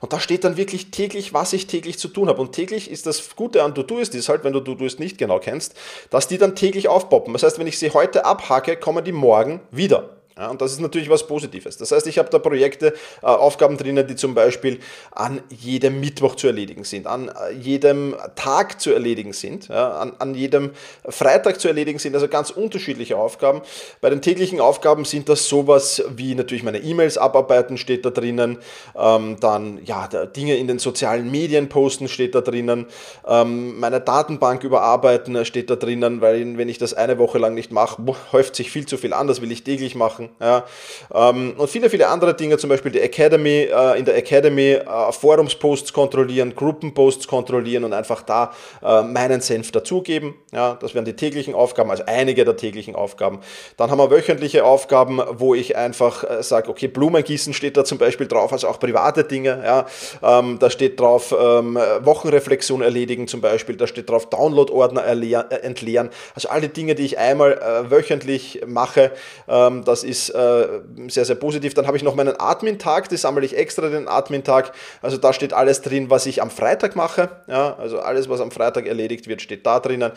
Und 0.00 0.12
da 0.12 0.20
steht 0.20 0.44
dann 0.44 0.56
wirklich 0.56 0.90
täglich, 0.90 1.34
was 1.34 1.52
ich 1.52 1.66
täglich 1.66 1.98
zu 1.98 2.08
tun 2.08 2.28
habe. 2.28 2.40
Und 2.40 2.52
täglich 2.52 2.90
ist 2.90 3.06
das 3.06 3.36
Gute 3.36 3.62
an 3.62 3.74
Todoist, 3.74 4.14
ist 4.14 4.30
halt, 4.30 4.42
wenn 4.42 4.54
du 4.54 4.60
Todoist 4.60 5.00
nicht 5.00 5.18
genau 5.18 5.38
kennst, 5.38 5.74
dass 6.08 6.28
die 6.28 6.38
dann 6.38 6.56
täglich 6.56 6.88
aufpoppen. 6.88 7.34
Das 7.34 7.42
heißt, 7.42 7.58
wenn 7.58 7.66
ich 7.66 7.78
sie 7.78 7.90
heute 7.90 8.24
abhacke, 8.24 8.76
kommen 8.76 9.04
die 9.04 9.12
morgen 9.12 9.60
wieder. 9.70 10.17
Ja, 10.38 10.50
und 10.50 10.60
das 10.60 10.70
ist 10.70 10.80
natürlich 10.80 11.10
was 11.10 11.26
Positives. 11.26 11.76
Das 11.78 11.90
heißt, 11.90 12.06
ich 12.06 12.16
habe 12.16 12.30
da 12.30 12.38
Projekte, 12.38 12.94
äh, 13.22 13.26
Aufgaben 13.26 13.76
drinnen, 13.76 14.06
die 14.06 14.14
zum 14.14 14.34
Beispiel 14.34 14.78
an 15.10 15.40
jedem 15.50 15.98
Mittwoch 15.98 16.36
zu 16.36 16.46
erledigen 16.46 16.84
sind, 16.84 17.08
an 17.08 17.28
äh, 17.28 17.52
jedem 17.54 18.14
Tag 18.36 18.80
zu 18.80 18.92
erledigen 18.92 19.32
sind, 19.32 19.66
ja, 19.66 19.98
an, 19.98 20.12
an 20.20 20.34
jedem 20.34 20.70
Freitag 21.08 21.60
zu 21.60 21.66
erledigen 21.66 21.98
sind, 21.98 22.14
also 22.14 22.28
ganz 22.28 22.50
unterschiedliche 22.50 23.16
Aufgaben. 23.16 23.62
Bei 24.00 24.10
den 24.10 24.22
täglichen 24.22 24.60
Aufgaben 24.60 25.04
sind 25.04 25.28
das 25.28 25.48
sowas 25.48 26.04
wie 26.14 26.36
natürlich 26.36 26.62
meine 26.62 26.78
E-Mails 26.78 27.18
abarbeiten, 27.18 27.76
steht 27.76 28.04
da 28.04 28.10
drinnen, 28.10 28.58
ähm, 28.96 29.38
dann 29.40 29.80
ja, 29.84 30.06
Dinge 30.06 30.56
in 30.56 30.68
den 30.68 30.78
sozialen 30.78 31.32
Medien 31.32 31.68
posten, 31.68 32.06
steht 32.06 32.36
da 32.36 32.42
drinnen, 32.42 32.86
ähm, 33.26 33.80
meine 33.80 34.00
Datenbank 34.00 34.62
überarbeiten, 34.62 35.44
steht 35.44 35.68
da 35.68 35.74
drinnen, 35.74 36.20
weil 36.20 36.56
wenn 36.56 36.68
ich 36.68 36.78
das 36.78 36.94
eine 36.94 37.18
Woche 37.18 37.38
lang 37.38 37.54
nicht 37.54 37.72
mache, 37.72 38.00
häuft 38.30 38.54
sich 38.54 38.70
viel 38.70 38.86
zu 38.86 38.96
viel 38.98 39.12
an, 39.12 39.26
das 39.26 39.40
will 39.40 39.50
ich 39.50 39.64
täglich 39.64 39.96
machen. 39.96 40.27
Ja. 40.40 40.64
Ähm, 41.12 41.54
und 41.56 41.68
viele, 41.70 41.90
viele 41.90 42.08
andere 42.08 42.34
Dinge, 42.34 42.58
zum 42.58 42.70
Beispiel 42.70 42.92
die 42.92 43.00
Academy, 43.00 43.68
äh, 43.72 43.98
in 43.98 44.04
der 44.04 44.16
Academy 44.16 44.72
äh, 44.72 45.12
Forumsposts 45.12 45.92
kontrollieren, 45.92 46.54
Gruppenposts 46.54 47.26
kontrollieren 47.26 47.84
und 47.84 47.92
einfach 47.92 48.22
da 48.22 48.52
äh, 48.82 49.02
meinen 49.02 49.40
Senf 49.40 49.72
dazugeben. 49.72 50.34
Ja. 50.52 50.78
Das 50.80 50.94
wären 50.94 51.04
die 51.04 51.14
täglichen 51.14 51.54
Aufgaben, 51.54 51.90
also 51.90 52.04
einige 52.06 52.44
der 52.44 52.56
täglichen 52.56 52.94
Aufgaben. 52.94 53.40
Dann 53.76 53.90
haben 53.90 53.98
wir 53.98 54.10
wöchentliche 54.10 54.64
Aufgaben, 54.64 55.20
wo 55.32 55.54
ich 55.54 55.76
einfach 55.76 56.24
sage, 56.42 56.70
okay, 56.70 56.88
Blumengießen 56.88 57.54
steht 57.54 57.76
da 57.76 57.84
zum 57.84 57.98
Beispiel 57.98 58.26
drauf, 58.26 58.52
also 58.52 58.68
auch 58.68 58.78
private 58.78 59.24
Dinge. 59.24 59.62
Ja. 59.64 59.86
Ähm, 60.22 60.58
da 60.58 60.70
steht 60.70 61.00
drauf 61.00 61.34
ähm, 61.38 61.76
Wochenreflexion 62.00 62.82
erledigen 62.82 63.28
zum 63.28 63.40
Beispiel, 63.40 63.76
da 63.76 63.86
steht 63.86 64.10
drauf 64.10 64.28
Download-Ordner 64.30 65.04
entleeren. 65.06 66.10
Also 66.34 66.48
alle 66.48 66.68
Dinge, 66.68 66.94
die 66.94 67.04
ich 67.04 67.18
einmal 67.18 67.86
wöchentlich 67.88 68.62
mache, 68.66 69.12
das 69.46 70.04
ist 70.04 70.17
ist 70.18 70.30
äh, 70.30 70.80
sehr, 71.08 71.24
sehr 71.24 71.36
positiv. 71.36 71.74
Dann 71.74 71.86
habe 71.86 71.96
ich 71.96 72.02
noch 72.02 72.14
meinen 72.14 72.38
Admin-Tag, 72.38 73.08
das 73.08 73.22
sammle 73.22 73.44
ich 73.44 73.56
extra 73.56 73.88
den 73.88 74.08
Admin-Tag. 74.08 74.72
Also 75.02 75.16
da 75.16 75.32
steht 75.32 75.52
alles 75.52 75.80
drin, 75.82 76.10
was 76.10 76.26
ich 76.26 76.42
am 76.42 76.50
Freitag 76.50 76.96
mache. 76.96 77.28
Ja, 77.46 77.76
also 77.76 78.00
alles, 78.00 78.28
was 78.28 78.40
am 78.40 78.50
Freitag 78.50 78.86
erledigt 78.86 79.28
wird, 79.28 79.42
steht 79.42 79.66
da 79.66 79.80
drinnen. 79.80 80.12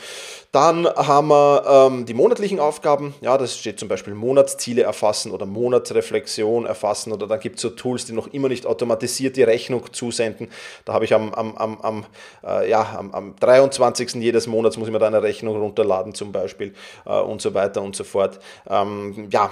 Dann 0.52 0.88
haben 0.88 1.28
wir 1.28 1.64
ähm, 1.68 2.06
die 2.06 2.14
monatlichen 2.14 2.60
Aufgaben. 2.60 3.14
Ja, 3.22 3.38
das 3.38 3.58
steht 3.58 3.80
zum 3.80 3.88
Beispiel 3.88 4.14
Monatsziele 4.14 4.84
erfassen 4.84 5.32
oder 5.32 5.46
Monatsreflexion 5.46 6.66
erfassen. 6.66 7.12
Oder 7.14 7.28
dann 7.28 7.40
gibt 7.40 7.58
es 7.58 7.62
so 7.62 7.70
Tools, 7.70 8.06
die 8.06 8.14
noch 8.14 8.28
immer 8.28 8.50
nicht 8.50 8.66
automatisiert 8.66 9.38
die 9.38 9.44
Rechnung 9.44 9.94
zusenden. 9.94 10.50
Da 10.86 10.94
habe 10.94 11.06
ich 11.06 11.14
am, 11.14 11.34
am, 11.34 11.56
am, 11.58 11.82
am, 11.82 12.06
äh, 12.46 12.70
ja, 12.70 12.96
am, 12.98 13.12
am 13.12 13.36
23. 13.40 14.16
jedes 14.16 14.48
Monats 14.48 14.78
muss 14.78 14.88
ich 14.88 14.94
mir 14.94 15.00
da 15.00 15.08
eine 15.08 15.24
Rechnung 15.24 15.58
runterladen 15.58 16.14
zum 16.14 16.32
Beispiel 16.32 16.74
äh, 17.06 17.20
und 17.20 17.42
so 17.42 17.54
weiter 17.54 17.82
und 17.82 17.96
so 17.96 18.04
fort. 18.04 18.40
Ähm, 18.70 19.28
ja, 19.32 19.50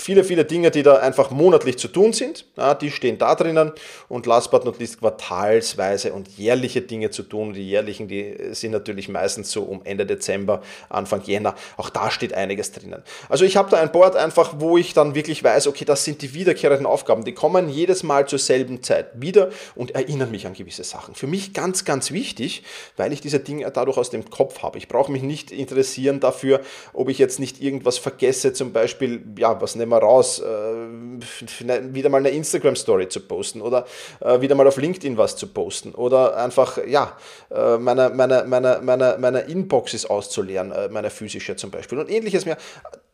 viele, 0.00 0.24
viele 0.24 0.44
Dinge, 0.44 0.70
die 0.70 0.82
da 0.82 0.96
einfach 0.96 1.30
monatlich 1.30 1.78
zu 1.78 1.88
tun 1.88 2.12
sind, 2.12 2.46
ja, 2.56 2.74
die 2.74 2.90
stehen 2.90 3.18
da 3.18 3.34
drinnen 3.34 3.72
und 4.08 4.26
last 4.26 4.50
but 4.50 4.64
not 4.64 4.78
least 4.80 4.98
quartalsweise 4.98 6.12
und 6.12 6.28
jährliche 6.36 6.82
Dinge 6.82 7.10
zu 7.10 7.22
tun. 7.22 7.52
Die 7.52 7.68
jährlichen, 7.68 8.08
die 8.08 8.36
sind 8.50 8.72
natürlich 8.72 9.08
meistens 9.08 9.50
so 9.52 9.62
um 9.62 9.82
Ende 9.84 10.06
Dezember, 10.06 10.62
Anfang 10.88 11.22
Jänner. 11.22 11.54
Auch 11.76 11.90
da 11.90 12.10
steht 12.10 12.34
einiges 12.34 12.72
drinnen. 12.72 13.02
Also 13.28 13.44
ich 13.44 13.56
habe 13.56 13.70
da 13.70 13.78
ein 13.78 13.92
Board 13.92 14.16
einfach, 14.16 14.54
wo 14.58 14.76
ich 14.76 14.92
dann 14.92 15.14
wirklich 15.14 15.44
weiß, 15.44 15.68
okay, 15.68 15.84
das 15.84 16.04
sind 16.04 16.20
die 16.22 16.34
wiederkehrenden 16.34 16.86
Aufgaben. 16.86 17.24
Die 17.24 17.34
kommen 17.34 17.68
jedes 17.68 18.02
Mal 18.02 18.26
zur 18.26 18.40
selben 18.40 18.82
Zeit 18.82 19.20
wieder 19.20 19.50
und 19.76 19.92
erinnern 19.92 20.32
mich 20.32 20.46
an 20.46 20.54
gewisse 20.54 20.84
Sachen. 20.84 21.14
Für 21.14 21.28
mich 21.28 21.54
ganz, 21.54 21.84
ganz 21.84 22.10
wichtig, 22.10 22.64
weil 22.96 23.12
ich 23.12 23.20
diese 23.20 23.38
Dinge 23.38 23.70
dadurch 23.70 23.98
aus 23.98 24.10
dem 24.10 24.28
Kopf 24.30 24.62
habe. 24.62 24.78
Ich 24.78 24.88
brauche 24.88 25.12
mich 25.12 25.22
nicht 25.22 25.52
interessieren 25.52 26.18
dafür, 26.18 26.60
ob 26.92 27.08
ich 27.08 27.18
jetzt 27.18 27.38
nicht 27.38 27.62
irgendwas 27.62 27.98
vergesse, 27.98 28.52
zum 28.52 28.72
Beispiel 28.72 29.27
ja, 29.36 29.60
was 29.60 29.74
nehmen 29.74 29.92
wir 29.92 29.98
raus, 29.98 30.40
äh, 30.40 31.94
wieder 31.94 32.08
mal 32.08 32.18
eine 32.18 32.30
Instagram-Story 32.30 33.08
zu 33.08 33.20
posten 33.20 33.60
oder 33.60 33.86
äh, 34.20 34.40
wieder 34.40 34.54
mal 34.54 34.66
auf 34.66 34.76
LinkedIn 34.76 35.16
was 35.18 35.36
zu 35.36 35.48
posten 35.48 35.94
oder 35.94 36.36
einfach, 36.36 36.78
ja, 36.86 37.16
äh, 37.50 37.78
meine, 37.78 38.10
meine, 38.10 38.44
meine, 38.46 38.80
meine, 38.82 39.16
meine 39.18 39.40
Inboxes 39.40 40.06
auszuleeren, 40.06 40.72
äh, 40.72 40.88
meine 40.88 41.10
physische 41.10 41.56
zum 41.56 41.70
Beispiel 41.70 41.98
und 41.98 42.10
ähnliches 42.10 42.44
mehr. 42.46 42.56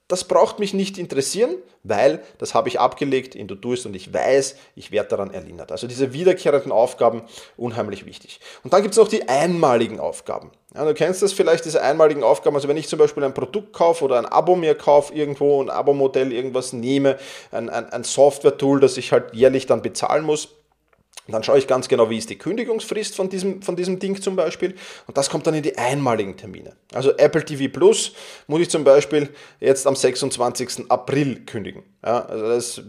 Das 0.07 0.25
braucht 0.25 0.59
mich 0.59 0.75
nicht 0.75 0.99
interessieren, 0.99 1.57
weil 1.83 2.23
das 2.37 2.53
habe 2.53 2.69
ich 2.69 2.79
abgelegt 2.79 3.35
in 3.35 3.49
Todoist 3.49 3.87
und 3.87 3.97
ich 3.97 4.13
weiß, 4.13 4.57
ich 4.77 4.91
werde 4.91 5.09
daran 5.09 5.31
erinnert. 5.33 5.73
Also 5.73 5.87
diese 5.87 6.13
wiederkehrenden 6.13 6.73
Aufgaben, 6.73 7.23
unheimlich 7.57 8.05
wichtig. 8.05 8.39
Und 8.65 8.75
dann 8.75 8.83
gibt 8.83 8.93
es 8.93 8.99
noch 8.99 9.09
die 9.09 9.29
einmaligen 9.31 10.01
Aufgaben. 10.01 10.51
Ja, 10.75 10.85
du 10.85 10.93
kennst 10.93 11.23
das 11.23 11.33
vielleicht, 11.33 11.65
diese 11.65 11.83
einmaligen 11.83 12.23
Aufgaben. 12.23 12.55
Also 12.55 12.69
wenn 12.69 12.77
ich 12.77 12.87
zum 12.87 12.99
Beispiel 12.99 13.25
ein 13.25 13.33
Produkt 13.33 13.73
kaufe 13.73 14.05
oder 14.05 14.19
ein 14.19 14.27
Abo 14.27 14.57
mir 14.57 14.75
kaufe 14.75 15.15
irgendwo, 15.15 15.63
ein 15.63 15.71
Abo-Modell 15.71 16.33
irgendwas 16.33 16.75
nehme, 16.75 17.17
ein, 17.51 17.71
ein, 17.71 17.89
ein 17.91 18.05
Software-Tool, 18.05 18.81
das 18.81 18.99
ich 18.99 19.11
halt 19.11 19.33
jährlich 19.35 19.65
dann 19.65 19.81
bezahlen 19.81 20.25
muss, 20.25 20.49
dann 21.29 21.43
schaue 21.43 21.59
ich 21.59 21.67
ganz 21.67 21.89
genau, 21.89 22.11
wie 22.11 22.19
ist 22.19 22.29
die 22.29 22.37
Kündigungsfrist 22.37 23.17
von 23.17 23.31
diesem, 23.31 23.63
von 23.63 23.77
diesem 23.77 23.99
Ding 23.99 24.21
zum 24.21 24.37
Beispiel. 24.37 24.75
Und 25.07 25.17
das 25.17 25.31
kommt 25.31 25.47
dann 25.47 25.55
in 25.55 25.63
die 25.63 25.77
einmaligen 25.79 26.37
Termine. 26.37 26.75
Also 26.93 27.17
Apple 27.17 27.45
TV 27.45 27.73
Plus 27.73 28.13
muss 28.47 28.61
ich 28.61 28.71
zum 28.71 28.85
Beispiel 28.85 29.31
jetzt 29.61 29.87
am 29.87 29.97
26. 29.97 30.91
April 30.91 31.45
kündigen. 31.47 31.83
Ja, 32.05 32.27
also 32.27 32.47
das 32.49 32.83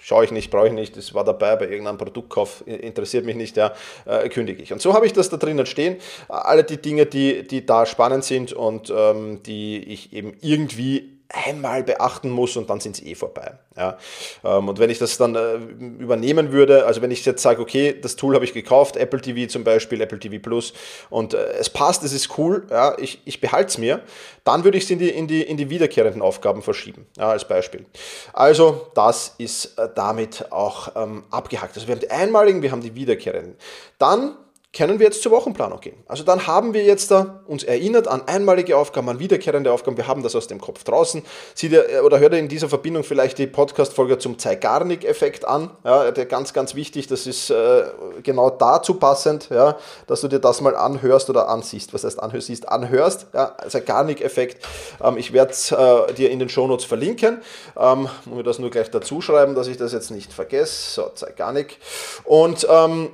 schaue 0.00 0.24
ich 0.24 0.32
nicht, 0.32 0.50
brauche 0.50 0.66
ich 0.66 0.72
nicht, 0.72 0.96
das 0.96 1.14
war 1.14 1.22
dabei 1.22 1.54
bei 1.54 1.68
irgendeinem 1.68 1.98
Produktkauf, 1.98 2.66
interessiert 2.66 3.24
mich 3.24 3.36
nicht, 3.36 3.56
ja, 3.56 3.72
äh, 4.06 4.28
kündige 4.28 4.60
ich. 4.60 4.72
Und 4.72 4.82
so 4.82 4.94
habe 4.94 5.06
ich 5.06 5.12
das 5.12 5.28
da 5.28 5.36
drinnen 5.36 5.66
stehen. 5.66 5.98
Alle 6.28 6.64
die 6.64 6.82
Dinge, 6.82 7.06
die, 7.06 7.46
die 7.46 7.64
da 7.64 7.86
spannend 7.86 8.24
sind 8.24 8.52
und 8.52 8.92
ähm, 8.94 9.42
die 9.44 9.78
ich 9.84 10.12
eben 10.12 10.36
irgendwie 10.40 11.19
einmal 11.32 11.82
beachten 11.82 12.30
muss 12.30 12.56
und 12.56 12.68
dann 12.70 12.80
sind 12.80 12.96
sie 12.96 13.10
eh 13.10 13.14
vorbei. 13.14 13.54
Ja. 13.76 13.98
Ähm, 14.44 14.68
und 14.68 14.78
wenn 14.78 14.90
ich 14.90 14.98
das 14.98 15.16
dann 15.16 15.34
äh, 15.34 15.54
übernehmen 15.54 16.52
würde, 16.52 16.86
also 16.86 17.02
wenn 17.02 17.10
ich 17.10 17.24
jetzt 17.24 17.42
sage, 17.42 17.62
okay, 17.62 17.98
das 18.00 18.16
Tool 18.16 18.34
habe 18.34 18.44
ich 18.44 18.52
gekauft, 18.52 18.96
Apple 18.96 19.20
TV 19.20 19.50
zum 19.50 19.64
Beispiel, 19.64 20.00
Apple 20.00 20.18
TV 20.18 20.38
Plus, 20.40 20.72
und 21.08 21.34
äh, 21.34 21.52
es 21.58 21.70
passt, 21.70 22.02
es 22.02 22.12
ist 22.12 22.36
cool, 22.38 22.66
ja, 22.70 22.96
ich, 22.98 23.20
ich 23.24 23.40
behalte 23.40 23.68
es 23.68 23.78
mir, 23.78 24.02
dann 24.44 24.64
würde 24.64 24.78
ich 24.78 24.84
es 24.84 24.90
in 24.90 24.98
die, 24.98 25.10
in, 25.10 25.28
die, 25.28 25.42
in 25.42 25.56
die 25.56 25.70
wiederkehrenden 25.70 26.22
Aufgaben 26.22 26.62
verschieben, 26.62 27.06
ja, 27.16 27.30
als 27.30 27.46
Beispiel. 27.46 27.86
Also 28.32 28.88
das 28.94 29.34
ist 29.38 29.78
äh, 29.78 29.88
damit 29.94 30.50
auch 30.50 30.96
ähm, 30.96 31.24
abgehakt. 31.30 31.76
Also 31.76 31.86
wir 31.86 31.94
haben 31.94 32.00
die 32.00 32.10
einmaligen, 32.10 32.62
wir 32.62 32.72
haben 32.72 32.82
die 32.82 32.94
wiederkehrenden. 32.94 33.56
Dann 33.98 34.36
können 34.72 35.00
wir 35.00 35.06
jetzt 35.06 35.22
zur 35.22 35.32
Wochenplanung 35.32 35.80
gehen. 35.80 35.96
Also 36.06 36.22
dann 36.22 36.46
haben 36.46 36.74
wir 36.74 36.84
jetzt 36.84 37.10
da 37.10 37.42
uns 37.48 37.64
erinnert 37.64 38.06
an 38.06 38.22
einmalige 38.28 38.76
Aufgaben, 38.76 39.08
an 39.08 39.18
wiederkehrende 39.18 39.72
Aufgaben. 39.72 39.96
Wir 39.96 40.06
haben 40.06 40.22
das 40.22 40.36
aus 40.36 40.46
dem 40.46 40.60
Kopf 40.60 40.84
draußen. 40.84 41.24
Sieh 41.54 41.68
dir 41.68 41.90
äh, 41.90 42.00
oder 42.00 42.20
hör 42.20 42.30
dir 42.30 42.38
in 42.38 42.48
dieser 42.48 42.68
Verbindung 42.68 43.02
vielleicht 43.02 43.38
die 43.38 43.48
Podcast-Folge 43.48 44.18
zum 44.18 44.38
Zeigarnik-Effekt 44.38 45.44
an. 45.44 45.70
Ja, 45.84 46.12
der 46.12 46.24
ganz, 46.26 46.52
ganz 46.52 46.76
wichtig. 46.76 47.08
Das 47.08 47.26
ist 47.26 47.50
äh, 47.50 47.82
genau 48.22 48.48
dazu 48.50 48.94
passend, 48.94 49.48
ja, 49.50 49.76
dass 50.06 50.20
du 50.20 50.28
dir 50.28 50.38
das 50.38 50.60
mal 50.60 50.76
anhörst 50.76 51.28
oder 51.30 51.48
ansiehst. 51.48 51.92
Was 51.92 52.04
heißt 52.04 52.22
anhörst? 52.22 52.46
Siehst, 52.46 52.68
anhörst. 52.68 53.26
Ja, 53.34 53.56
Zeigarnik-Effekt. 53.66 54.64
Ähm, 55.02 55.16
ich 55.16 55.32
werde 55.32 55.50
es 55.50 55.72
äh, 55.72 56.14
dir 56.14 56.30
in 56.30 56.38
den 56.38 56.48
Shownotes 56.48 56.84
verlinken. 56.84 57.42
Ähm, 57.76 58.08
muss 58.24 58.36
mir 58.36 58.44
das 58.44 58.60
nur 58.60 58.70
gleich 58.70 58.88
dazu 58.88 59.20
schreiben, 59.20 59.56
dass 59.56 59.66
ich 59.66 59.78
das 59.78 59.92
jetzt 59.92 60.12
nicht 60.12 60.32
vergesse. 60.32 60.92
So, 60.92 61.08
Zeigarnik. 61.08 61.78
Und 62.24 62.68
ähm, 62.70 63.10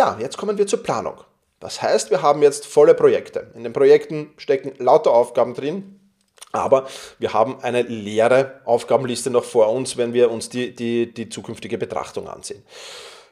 ja, 0.00 0.16
jetzt 0.18 0.38
kommen 0.38 0.56
wir 0.56 0.66
zur 0.66 0.82
Planung. 0.82 1.16
Das 1.60 1.82
heißt, 1.82 2.10
wir 2.10 2.22
haben 2.22 2.40
jetzt 2.40 2.66
volle 2.66 2.94
Projekte. 2.94 3.50
In 3.54 3.64
den 3.64 3.74
Projekten 3.74 4.32
stecken 4.38 4.72
lauter 4.78 5.12
Aufgaben 5.12 5.52
drin. 5.52 6.00
Aber 6.52 6.86
wir 7.18 7.34
haben 7.34 7.60
eine 7.60 7.82
leere 7.82 8.62
Aufgabenliste 8.64 9.28
noch 9.28 9.44
vor 9.44 9.70
uns, 9.70 9.98
wenn 9.98 10.14
wir 10.14 10.30
uns 10.30 10.48
die, 10.48 10.74
die, 10.74 11.12
die 11.12 11.28
zukünftige 11.28 11.76
Betrachtung 11.76 12.28
ansehen. 12.28 12.64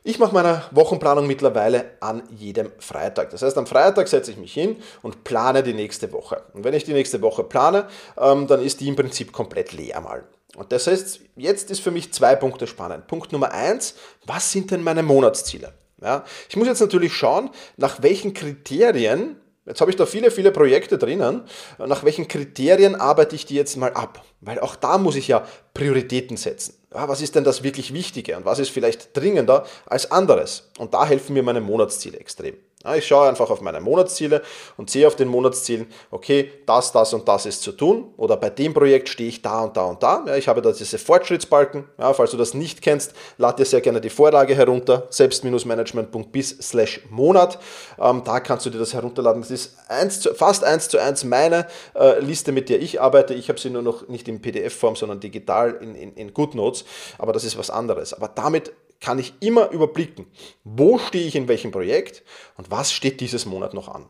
Ich 0.04 0.18
mache 0.18 0.34
meine 0.34 0.62
Wochenplanung 0.70 1.26
mittlerweile 1.26 1.86
an 2.00 2.22
jedem 2.30 2.70
Freitag. 2.78 3.30
Das 3.30 3.40
heißt, 3.40 3.56
am 3.56 3.66
Freitag 3.66 4.06
setze 4.06 4.30
ich 4.30 4.36
mich 4.36 4.52
hin 4.52 4.76
und 5.00 5.24
plane 5.24 5.62
die 5.62 5.72
nächste 5.72 6.12
Woche. 6.12 6.42
Und 6.52 6.64
wenn 6.64 6.74
ich 6.74 6.84
die 6.84 6.92
nächste 6.92 7.22
Woche 7.22 7.44
plane, 7.44 7.88
ähm, 8.18 8.46
dann 8.46 8.62
ist 8.62 8.80
die 8.80 8.88
im 8.88 8.94
Prinzip 8.94 9.32
komplett 9.32 9.72
leer 9.72 10.02
mal. 10.02 10.24
Und 10.56 10.70
das 10.70 10.86
heißt, 10.86 11.20
jetzt 11.36 11.70
ist 11.70 11.80
für 11.80 11.90
mich 11.90 12.12
zwei 12.12 12.36
Punkte 12.36 12.66
spannend. 12.66 13.06
Punkt 13.06 13.32
Nummer 13.32 13.52
eins, 13.52 13.94
was 14.26 14.52
sind 14.52 14.70
denn 14.70 14.82
meine 14.82 15.02
Monatsziele? 15.02 15.72
Ja, 16.02 16.24
ich 16.48 16.56
muss 16.56 16.68
jetzt 16.68 16.80
natürlich 16.80 17.12
schauen, 17.12 17.50
nach 17.76 18.02
welchen 18.02 18.34
Kriterien 18.34 19.36
Jetzt 19.68 19.82
habe 19.82 19.90
ich 19.90 19.98
da 19.98 20.06
viele, 20.06 20.30
viele 20.30 20.50
Projekte 20.50 20.96
drinnen. 20.96 21.42
Nach 21.76 22.02
welchen 22.02 22.26
Kriterien 22.26 22.94
arbeite 22.94 23.36
ich 23.36 23.44
die 23.44 23.54
jetzt 23.54 23.76
mal 23.76 23.92
ab? 23.92 24.24
Weil 24.40 24.58
auch 24.60 24.76
da 24.76 24.96
muss 24.96 25.14
ich 25.14 25.28
ja 25.28 25.46
Prioritäten 25.74 26.38
setzen. 26.38 26.74
Ja, 26.94 27.06
was 27.06 27.20
ist 27.20 27.34
denn 27.34 27.44
das 27.44 27.62
wirklich 27.62 27.92
Wichtige 27.92 28.38
und 28.38 28.46
was 28.46 28.60
ist 28.60 28.70
vielleicht 28.70 29.14
dringender 29.14 29.66
als 29.84 30.10
anderes? 30.10 30.70
Und 30.78 30.94
da 30.94 31.04
helfen 31.04 31.34
mir 31.34 31.42
meine 31.42 31.60
Monatsziele 31.60 32.18
extrem. 32.18 32.56
Ja, 32.88 32.94
ich 32.94 33.06
schaue 33.06 33.28
einfach 33.28 33.50
auf 33.50 33.60
meine 33.60 33.80
Monatsziele 33.80 34.40
und 34.78 34.88
sehe 34.88 35.06
auf 35.06 35.14
den 35.14 35.28
Monatszielen, 35.28 35.88
okay, 36.10 36.50
das, 36.64 36.90
das 36.90 37.12
und 37.12 37.28
das 37.28 37.44
ist 37.44 37.62
zu 37.62 37.72
tun. 37.72 38.14
Oder 38.16 38.38
bei 38.38 38.48
dem 38.48 38.72
Projekt 38.72 39.10
stehe 39.10 39.28
ich 39.28 39.42
da 39.42 39.60
und 39.64 39.76
da 39.76 39.84
und 39.84 40.02
da. 40.02 40.24
Ja, 40.26 40.36
ich 40.36 40.48
habe 40.48 40.62
da 40.62 40.72
diese 40.72 40.96
Fortschrittsbalken. 40.96 41.84
Ja, 41.98 42.14
falls 42.14 42.30
du 42.30 42.38
das 42.38 42.54
nicht 42.54 42.80
kennst, 42.80 43.12
lad 43.36 43.58
dir 43.58 43.66
sehr 43.66 43.82
gerne 43.82 44.00
die 44.00 44.08
Vorlage 44.08 44.54
herunter, 44.54 45.06
selbst-management.bis 45.10 46.56
slash 46.62 47.02
Monat. 47.10 47.58
Ähm, 48.00 48.22
da 48.24 48.40
kannst 48.40 48.64
du 48.64 48.70
dir 48.70 48.78
das 48.78 48.94
herunterladen. 48.94 49.42
Das 49.42 49.50
ist 49.50 49.76
eins 49.88 50.20
zu, 50.20 50.34
fast 50.34 50.64
eins 50.64 50.88
zu 50.88 50.98
eins 50.98 51.24
meine 51.24 51.66
äh, 51.94 52.20
Liste, 52.20 52.52
mit 52.52 52.70
der 52.70 52.80
ich 52.80 53.02
arbeite. 53.02 53.34
Ich 53.34 53.50
habe 53.50 53.60
sie 53.60 53.68
nur 53.68 53.82
noch 53.82 54.08
nicht 54.08 54.28
in 54.28 54.40
PDF-Form, 54.40 54.96
sondern 54.96 55.20
digital 55.20 55.76
in, 55.82 55.94
in, 55.94 56.14
in 56.14 56.32
GoodNotes. 56.32 56.86
Aber 57.18 57.34
das 57.34 57.44
ist 57.44 57.58
was 57.58 57.68
anderes. 57.68 58.14
Aber 58.14 58.28
damit 58.28 58.72
kann 59.00 59.18
ich 59.18 59.34
immer 59.40 59.70
überblicken, 59.70 60.26
wo 60.64 60.98
stehe 60.98 61.26
ich 61.26 61.36
in 61.36 61.48
welchem 61.48 61.70
Projekt 61.70 62.22
und 62.56 62.70
was 62.70 62.92
steht 62.92 63.20
dieses 63.20 63.46
Monat 63.46 63.74
noch 63.74 63.88
an. 63.88 64.06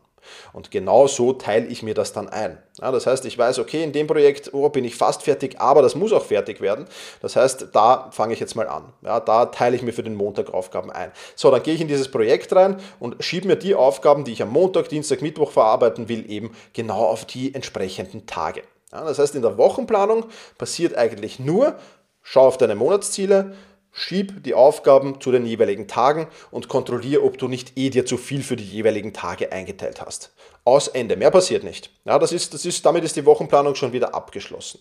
Und 0.53 0.71
genau 0.71 1.07
so 1.07 1.33
teile 1.33 1.67
ich 1.67 1.83
mir 1.83 1.93
das 1.93 2.13
dann 2.13 2.29
ein. 2.29 2.57
Ja, 2.79 2.91
das 2.91 3.05
heißt, 3.07 3.25
ich 3.25 3.37
weiß, 3.37 3.59
okay, 3.59 3.83
in 3.83 3.91
dem 3.91 4.07
Projekt 4.07 4.53
oh, 4.53 4.69
bin 4.69 4.85
ich 4.85 4.95
fast 4.95 5.23
fertig, 5.23 5.59
aber 5.59 5.81
das 5.81 5.95
muss 5.95 6.13
auch 6.13 6.25
fertig 6.25 6.61
werden. 6.61 6.85
Das 7.21 7.35
heißt, 7.35 7.69
da 7.73 8.09
fange 8.11 8.33
ich 8.33 8.39
jetzt 8.39 8.55
mal 8.55 8.67
an. 8.67 8.93
Ja, 9.01 9.19
da 9.19 9.47
teile 9.47 9.75
ich 9.75 9.81
mir 9.81 9.93
für 9.93 10.03
den 10.03 10.15
Montag 10.15 10.53
Aufgaben 10.53 10.91
ein. 10.91 11.11
So, 11.35 11.51
dann 11.51 11.63
gehe 11.63 11.73
ich 11.73 11.81
in 11.81 11.87
dieses 11.87 12.09
Projekt 12.09 12.53
rein 12.53 12.77
und 12.99 13.23
schiebe 13.23 13.47
mir 13.47 13.55
die 13.55 13.75
Aufgaben, 13.75 14.23
die 14.23 14.33
ich 14.33 14.41
am 14.41 14.51
Montag, 14.51 14.89
Dienstag, 14.89 15.21
Mittwoch 15.21 15.51
verarbeiten 15.51 16.09
will, 16.09 16.29
eben 16.29 16.51
genau 16.73 17.05
auf 17.05 17.25
die 17.25 17.53
entsprechenden 17.53 18.25
Tage. 18.25 18.63
Ja, 18.91 19.03
das 19.03 19.19
heißt, 19.19 19.35
in 19.35 19.43
der 19.43 19.57
Wochenplanung 19.57 20.25
passiert 20.57 20.95
eigentlich 20.95 21.39
nur, 21.39 21.75
schau 22.23 22.47
auf 22.47 22.57
deine 22.57 22.75
Monatsziele, 22.75 23.53
Schieb 23.99 24.45
die 24.45 24.53
Aufgaben 24.53 25.19
zu 25.19 25.29
den 25.29 25.45
jeweiligen 25.45 25.89
Tagen 25.89 26.27
und 26.51 26.69
kontrolliere, 26.69 27.21
ob 27.21 27.37
du 27.37 27.49
nicht 27.49 27.77
eh 27.77 27.89
dir 27.89 28.05
zu 28.05 28.15
viel 28.15 28.43
für 28.43 28.55
die 28.55 28.63
jeweiligen 28.63 29.11
Tage 29.11 29.51
eingeteilt 29.51 29.99
hast. 29.99 30.31
Aus 30.63 30.87
Ende. 30.87 31.17
Mehr 31.17 31.31
passiert 31.31 31.65
nicht. 31.65 31.91
Ja, 32.05 32.17
das 32.17 32.31
ist, 32.31 32.53
das 32.53 32.63
ist, 32.63 32.85
damit 32.85 33.03
ist 33.03 33.17
die 33.17 33.25
Wochenplanung 33.25 33.75
schon 33.75 33.91
wieder 33.91 34.15
abgeschlossen. 34.15 34.79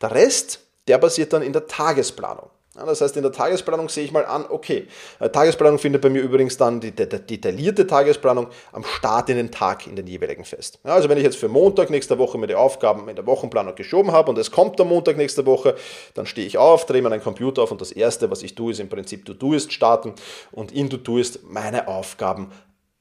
Der 0.00 0.12
Rest, 0.12 0.60
der 0.86 0.98
passiert 0.98 1.32
dann 1.32 1.42
in 1.42 1.52
der 1.52 1.66
Tagesplanung. 1.66 2.48
Das 2.74 3.00
heißt, 3.00 3.16
in 3.16 3.22
der 3.24 3.32
Tagesplanung 3.32 3.88
sehe 3.88 4.04
ich 4.04 4.12
mal 4.12 4.24
an, 4.24 4.46
okay, 4.48 4.86
äh, 5.18 5.28
Tagesplanung 5.28 5.80
findet 5.80 6.02
bei 6.02 6.08
mir 6.08 6.22
übrigens 6.22 6.56
dann 6.56 6.80
die, 6.80 6.92
detaillierte 6.92 7.84
Tagesplanung 7.86 8.46
am 8.72 8.84
Start 8.84 9.28
in 9.28 9.36
den 9.36 9.50
Tag 9.50 9.88
in 9.88 9.96
den 9.96 10.06
jeweiligen 10.06 10.44
fest. 10.44 10.78
Also 10.84 11.08
wenn 11.08 11.18
ich 11.18 11.24
jetzt 11.24 11.36
für 11.36 11.48
Montag 11.48 11.90
nächste 11.90 12.16
Woche 12.18 12.38
mir 12.38 12.46
die 12.46 12.54
Aufgaben 12.54 13.08
in 13.08 13.16
der 13.16 13.26
Wochenplanung 13.26 13.74
geschoben 13.74 14.12
habe 14.12 14.30
und 14.30 14.38
es 14.38 14.52
kommt 14.52 14.78
der 14.78 14.86
Montag 14.86 15.16
nächste 15.16 15.46
Woche, 15.46 15.74
dann 16.14 16.26
stehe 16.26 16.46
ich 16.46 16.58
auf, 16.58 16.86
drehe 16.86 17.02
meinen 17.02 17.20
Computer 17.20 17.62
auf 17.62 17.72
und 17.72 17.80
das 17.80 17.90
erste, 17.90 18.30
was 18.30 18.44
ich 18.44 18.54
tue, 18.54 18.70
ist 18.70 18.78
im 18.78 18.88
Prinzip 18.88 19.24
To-Doist 19.24 19.72
starten 19.72 20.14
und 20.52 20.70
in 20.70 20.88
To-Doist 20.88 21.40
meine 21.42 21.88
Aufgaben 21.88 22.52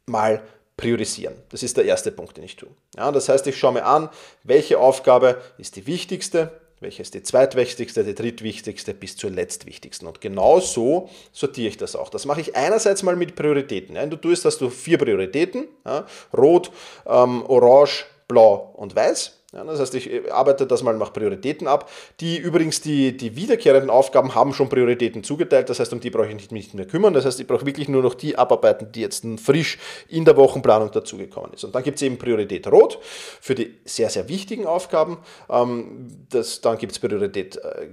mal 0.07 0.41
priorisieren. 0.77 1.35
Das 1.49 1.61
ist 1.61 1.77
der 1.77 1.85
erste 1.85 2.11
Punkt, 2.11 2.37
den 2.37 2.43
ich 2.43 2.55
tue. 2.55 2.69
Ja, 2.97 3.11
das 3.11 3.29
heißt, 3.29 3.45
ich 3.45 3.57
schaue 3.57 3.73
mir 3.73 3.85
an, 3.85 4.09
welche 4.43 4.79
Aufgabe 4.79 5.39
ist 5.57 5.75
die 5.75 5.85
wichtigste, 5.85 6.59
welche 6.79 7.01
ist 7.01 7.13
die 7.13 7.23
zweitwichtigste, 7.23 8.03
die 8.03 8.15
drittwichtigste 8.15 8.93
bis 8.93 9.17
zur 9.17 9.31
letztwichtigsten. 9.31 10.07
Und 10.07 10.21
genau 10.21 10.59
so 10.59 11.09
sortiere 11.31 11.69
ich 11.69 11.77
das 11.77 11.95
auch. 11.95 12.09
Das 12.09 12.25
mache 12.25 12.41
ich 12.41 12.55
einerseits 12.55 13.03
mal 13.03 13.15
mit 13.15 13.35
Prioritäten. 13.35 13.95
Ja. 13.95 14.05
Du 14.05 14.15
tust, 14.15 14.45
hast 14.45 14.61
du 14.61 14.69
vier 14.69 14.97
Prioritäten, 14.97 15.67
ja. 15.85 16.05
rot, 16.35 16.71
ähm, 17.05 17.43
orange, 17.47 18.05
blau 18.27 18.73
und 18.75 18.95
weiß. 18.95 19.38
Ja, 19.51 19.63
das 19.63 19.79
heißt, 19.79 19.95
ich 19.95 20.31
arbeite 20.31 20.67
das 20.67 20.83
mal 20.83 20.95
nach 20.95 21.11
Prioritäten 21.11 21.67
ab. 21.67 21.89
Die 22.19 22.37
übrigens, 22.37 22.81
die, 22.81 23.17
die 23.17 23.35
wiederkehrenden 23.35 23.89
Aufgaben 23.89 24.35
haben 24.35 24.53
schon 24.53 24.69
Prioritäten 24.69 25.23
zugeteilt. 25.23 25.69
Das 25.69 25.79
heißt, 25.79 25.91
um 25.91 25.99
die 25.99 26.11
brauche 26.11 26.27
ich 26.27 26.35
nicht, 26.35 26.51
nicht 26.51 26.73
mehr 26.75 26.85
kümmern. 26.85 27.15
Das 27.15 27.25
heißt, 27.25 27.39
ich 27.39 27.47
brauche 27.47 27.65
wirklich 27.65 27.89
nur 27.89 28.03
noch 28.03 28.13
die 28.13 28.37
abarbeiten, 28.37 28.91
die 28.91 29.01
jetzt 29.01 29.25
frisch 29.43 29.79
in 30.07 30.23
der 30.23 30.37
Wochenplanung 30.37 30.91
dazugekommen 30.91 31.53
ist. 31.53 31.63
Und 31.63 31.73
dann 31.73 31.81
gibt 31.81 31.95
es 31.95 32.03
eben 32.03 32.19
Priorität 32.19 32.67
Rot 32.67 32.99
für 33.41 33.55
die 33.55 33.79
sehr, 33.85 34.11
sehr 34.11 34.29
wichtigen 34.29 34.67
Aufgaben. 34.67 35.17
Ähm, 35.49 36.25
das, 36.29 36.61
dann 36.61 36.77
gibt 36.77 36.91
es 36.91 36.99
Priorität 36.99 37.57
äh, 37.57 37.89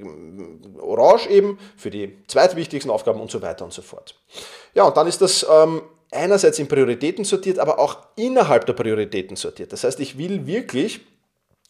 Orange 0.79 1.31
eben 1.31 1.59
für 1.79 1.89
die 1.89 2.19
zweitwichtigsten 2.27 2.91
Aufgaben 2.91 3.19
und 3.19 3.31
so 3.31 3.41
weiter 3.41 3.65
und 3.65 3.73
so 3.73 3.81
fort. 3.81 4.15
Ja, 4.75 4.85
und 4.85 4.95
dann 4.95 5.07
ist 5.07 5.23
das 5.23 5.47
ähm, 5.51 5.81
einerseits 6.13 6.59
in 6.59 6.69
Prioritäten 6.69 7.25
sortiert, 7.25 7.59
aber 7.59 7.79
auch 7.79 7.97
innerhalb 8.17 8.67
der 8.67 8.75
Prioritäten 8.75 9.37
sortiert. 9.37 9.73
Das 9.73 9.85
heißt, 9.85 10.01
ich 10.01 10.19
will 10.19 10.47
wirklich 10.47 11.01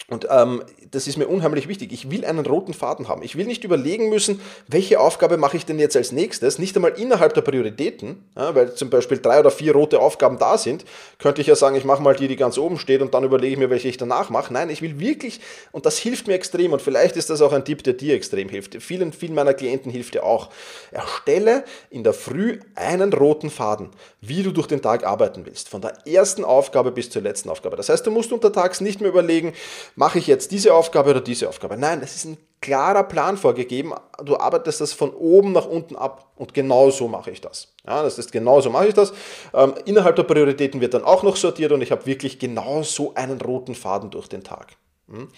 und 0.09 0.28
ähm, 0.30 0.62
das 0.92 1.09
ist 1.09 1.16
mir 1.16 1.26
unheimlich 1.26 1.66
wichtig. 1.66 1.92
Ich 1.92 2.11
will 2.12 2.24
einen 2.24 2.46
roten 2.46 2.74
Faden 2.74 3.09
haben. 3.09 3.22
Ich 3.22 3.35
will 3.35 3.46
nicht 3.46 3.64
überlegen 3.64 4.09
müssen, 4.09 4.40
welche 4.68 5.00
Aufgabe 5.00 5.37
mache 5.37 5.56
ich 5.56 5.66
denn 5.66 5.80
jetzt 5.80 5.96
als 5.96 6.12
nächstes, 6.12 6.61
nicht 6.61 6.76
einmal 6.76 6.92
innerhalb 6.92 7.35
der 7.35 7.40
Prioritäten, 7.40 8.24
ja, 8.37 8.54
weil 8.54 8.74
zum 8.74 8.88
Beispiel 8.88 9.18
drei 9.18 9.40
oder 9.40 9.50
vier 9.50 9.72
rote 9.72 9.98
Aufgaben 9.98 10.38
da 10.38 10.59
sind, 10.59 10.85
könnte 11.18 11.40
ich 11.40 11.48
ja 11.48 11.56
sagen, 11.56 11.74
ich 11.74 11.85
mache 11.85 12.02
mal 12.02 12.14
die, 12.14 12.28
die 12.28 12.37
ganz 12.37 12.56
oben 12.56 12.78
steht 12.78 13.02
und 13.02 13.14
dann 13.14 13.24
überlege 13.24 13.54
ich 13.54 13.59
mir, 13.59 13.68
welche 13.68 13.88
ich 13.88 13.96
danach 13.96 14.30
mache. 14.30 14.52
Nein, 14.52 14.70
ich 14.70 14.80
will 14.80 15.00
wirklich, 15.00 15.40
und 15.72 15.87
das 15.87 15.98
hilft 15.98 16.28
mir 16.28 16.35
extrem 16.35 16.72
und 16.72 16.80
vielleicht 16.80 17.16
ist 17.16 17.28
das 17.28 17.42
auch 17.42 17.52
ein 17.52 17.64
Tipp, 17.64 17.82
der 17.82 17.94
dir 17.94 18.14
extrem 18.14 18.48
hilft. 18.48 18.80
Vielen, 18.80 19.12
vielen 19.12 19.35
meiner 19.35 19.54
Klienten 19.54 19.90
hilft 19.90 20.14
dir 20.14 20.22
auch. 20.22 20.50
Erstelle 20.92 21.64
in 21.90 22.04
der 22.04 22.12
Früh 22.12 22.61
einen 22.76 23.12
roten 23.12 23.50
Faden, 23.50 23.90
wie 24.20 24.44
du 24.44 24.52
durch 24.52 24.68
den 24.68 24.82
Tag 24.82 25.04
arbeiten 25.04 25.44
willst. 25.46 25.68
Von 25.68 25.80
der 25.80 26.06
ersten 26.06 26.44
Aufgabe 26.44 26.92
bis 26.92 27.11
zur 27.11 27.22
letzten 27.22 27.50
Aufgabe. 27.50 27.74
Das 27.74 27.88
heißt, 27.88 28.06
du 28.06 28.12
musst 28.12 28.32
untertags 28.32 28.80
nicht 28.80 29.00
mehr 29.00 29.11
überlegen, 29.11 29.52
mache 29.94 30.18
ich 30.18 30.27
jetzt 30.27 30.51
diese 30.53 30.75
Aufgabe 30.75 31.11
oder 31.11 31.20
diese 31.20 31.49
Aufgabe. 31.49 31.77
Nein, 31.77 32.01
es 32.03 32.16
ist 32.16 32.25
ein 32.25 32.38
klarer 32.61 33.05
Plan 33.05 33.37
vorgegeben. 33.37 33.92
Du 34.25 34.37
arbeitest 34.37 34.81
das 34.81 34.92
von 34.92 35.11
oben 35.11 35.53
nach 35.53 35.66
unten 35.66 35.94
ab 35.96 36.33
und 36.37 36.55
genau 36.55 36.90
so 36.90 37.07
mache 37.09 37.31
ich 37.31 37.40
das. 37.40 37.68
Ja, 37.87 38.03
das 38.03 38.18
ist 38.18 38.33
genau 38.33 38.61
so 38.61 38.70
mache 38.70 38.88
ich 38.88 38.94
das. 38.94 39.12
Ähm, 39.55 39.75
innerhalb 39.85 40.16
der 40.16 40.25
Prioritäten 40.25 40.81
wird 40.81 40.94
dann 40.94 41.05
auch 41.05 41.22
noch 41.22 41.37
sortiert 41.37 41.72
und 41.72 41.83
ich 41.83 41.92
habe 41.92 42.07
wirklich 42.07 42.38
genau 42.38 42.83
so 42.83 43.14
einen 43.14 43.40
roten 43.40 43.75
Faden 43.75 44.11
durch 44.11 44.29
den 44.29 44.42
Tag. 44.42 44.77
Hm? 45.09 45.29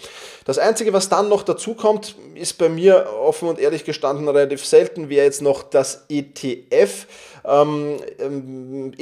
Das 0.46 0.58
Einzige, 0.58 0.92
was 0.94 1.08
dann 1.10 1.28
noch 1.28 1.42
dazu 1.42 1.74
kommt, 1.74 2.16
ist 2.34 2.56
bei 2.56 2.68
mir 2.70 3.06
offen 3.20 3.48
und 3.48 3.58
ehrlich 3.58 3.84
gestanden 3.84 4.28
relativ 4.28 4.64
selten, 4.64 5.10
wäre 5.10 5.26
jetzt 5.26 5.42
noch 5.42 5.62
das 5.62 6.06
ETF-Etikett. 6.08 7.08
Ähm, 7.44 7.98
ähm, 8.18 8.92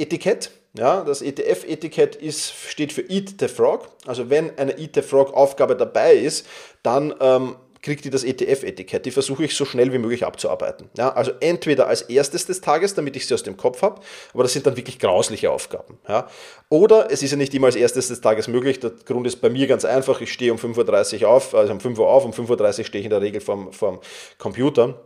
ja, 0.77 1.03
das 1.03 1.21
ETF-Etikett 1.21 2.19
steht 2.69 2.93
für 2.93 3.01
Eat 3.01 3.35
the 3.39 3.47
Frog. 3.47 3.89
Also 4.05 4.29
wenn 4.29 4.57
eine 4.57 4.77
Eat 4.77 4.95
the 4.95 5.01
Frog-Aufgabe 5.01 5.75
dabei 5.75 6.13
ist, 6.13 6.45
dann 6.83 7.13
ähm, 7.19 7.55
kriegt 7.81 8.05
die 8.05 8.09
das 8.09 8.23
ETF-Etikett. 8.23 9.05
Die 9.05 9.11
versuche 9.11 9.45
ich 9.45 9.55
so 9.55 9.65
schnell 9.65 9.93
wie 9.93 9.97
möglich 9.97 10.25
abzuarbeiten. 10.25 10.89
Ja, 10.97 11.13
also 11.13 11.31
entweder 11.39 11.87
als 11.87 12.03
erstes 12.03 12.45
des 12.45 12.61
Tages, 12.61 12.93
damit 12.93 13.15
ich 13.15 13.27
sie 13.27 13.33
aus 13.33 13.43
dem 13.43 13.57
Kopf 13.57 13.81
habe, 13.81 14.01
aber 14.33 14.43
das 14.43 14.53
sind 14.53 14.65
dann 14.67 14.75
wirklich 14.75 14.99
grausliche 14.99 15.51
Aufgaben. 15.51 15.97
Ja. 16.07 16.27
Oder 16.69 17.11
es 17.11 17.23
ist 17.23 17.31
ja 17.31 17.37
nicht 17.37 17.53
immer 17.53 17.67
als 17.67 17.75
erstes 17.75 18.09
des 18.09 18.21
Tages 18.21 18.47
möglich. 18.47 18.79
Der 18.79 18.91
Grund 19.05 19.25
ist 19.27 19.37
bei 19.37 19.49
mir 19.49 19.67
ganz 19.67 19.85
einfach. 19.85 20.21
Ich 20.21 20.33
stehe 20.33 20.51
um 20.51 20.57
5.30 20.57 21.23
Uhr 21.23 21.29
auf, 21.29 21.55
also 21.55 21.73
um 21.73 21.79
5 21.79 21.97
Uhr 21.99 22.09
auf, 22.09 22.25
um 22.25 22.31
5.30 22.31 22.79
Uhr 22.79 22.85
stehe 22.85 22.99
ich 22.99 23.05
in 23.05 23.11
der 23.11 23.21
Regel 23.21 23.41
vorm, 23.41 23.71
vorm 23.71 23.99
Computer. 24.37 25.01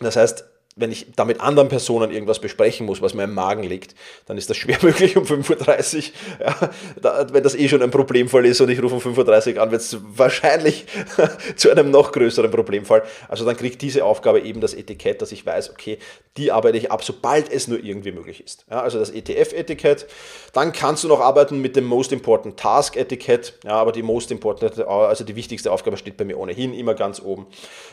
Das 0.00 0.16
heißt, 0.16 0.44
wenn 0.78 0.92
ich 0.92 1.06
da 1.16 1.24
mit 1.24 1.40
anderen 1.40 1.68
Personen 1.68 2.10
irgendwas 2.10 2.38
besprechen 2.38 2.86
muss, 2.86 3.02
was 3.02 3.14
mir 3.14 3.24
im 3.24 3.34
Magen 3.34 3.62
liegt, 3.62 3.94
dann 4.26 4.38
ist 4.38 4.48
das 4.48 4.56
schwer 4.56 4.78
möglich 4.82 5.16
um 5.16 5.24
5.30 5.24 5.96
Uhr. 5.96 6.46
Ja, 6.46 6.70
da, 7.00 7.26
wenn 7.32 7.42
das 7.42 7.54
eh 7.54 7.68
schon 7.68 7.82
ein 7.82 7.90
Problemfall 7.90 8.46
ist 8.46 8.60
und 8.60 8.70
ich 8.70 8.82
rufe 8.82 8.94
um 8.94 9.00
5.30 9.00 9.56
Uhr 9.56 9.62
an, 9.62 9.70
wird 9.70 9.82
es 9.82 9.98
wahrscheinlich 10.02 10.86
zu 11.56 11.70
einem 11.70 11.90
noch 11.90 12.12
größeren 12.12 12.50
Problemfall. 12.50 13.02
Also 13.28 13.44
dann 13.44 13.56
kriegt 13.56 13.82
diese 13.82 14.04
Aufgabe 14.04 14.40
eben 14.40 14.60
das 14.60 14.74
Etikett, 14.74 15.20
dass 15.20 15.32
ich 15.32 15.44
weiß, 15.44 15.70
okay, 15.70 15.98
die 16.38 16.52
arbeite 16.52 16.78
ich 16.78 16.90
ab, 16.92 17.04
sobald 17.04 17.52
es 17.52 17.66
nur 17.68 17.82
irgendwie 17.82 18.12
möglich 18.12 18.42
ist. 18.42 18.64
Ja, 18.70 18.80
also 18.80 18.98
das 18.98 19.10
ETF-Etikett. 19.10 20.06
Dann 20.52 20.72
kannst 20.72 21.04
du 21.04 21.08
noch 21.08 21.20
arbeiten 21.20 21.60
mit 21.60 21.76
dem 21.76 21.84
Most 21.84 22.12
Important 22.12 22.56
Task-Etikett. 22.56 23.58
Ja, 23.64 23.72
aber 23.72 23.92
die 23.92 24.02
Most 24.02 24.30
Important, 24.30 24.86
also 24.86 25.24
die 25.24 25.36
wichtigste 25.36 25.72
Aufgabe 25.72 25.96
steht 25.96 26.16
bei 26.16 26.24
mir 26.24 26.38
ohnehin 26.38 26.72
immer 26.72 26.94
ganz 26.94 27.20
oben. 27.20 27.46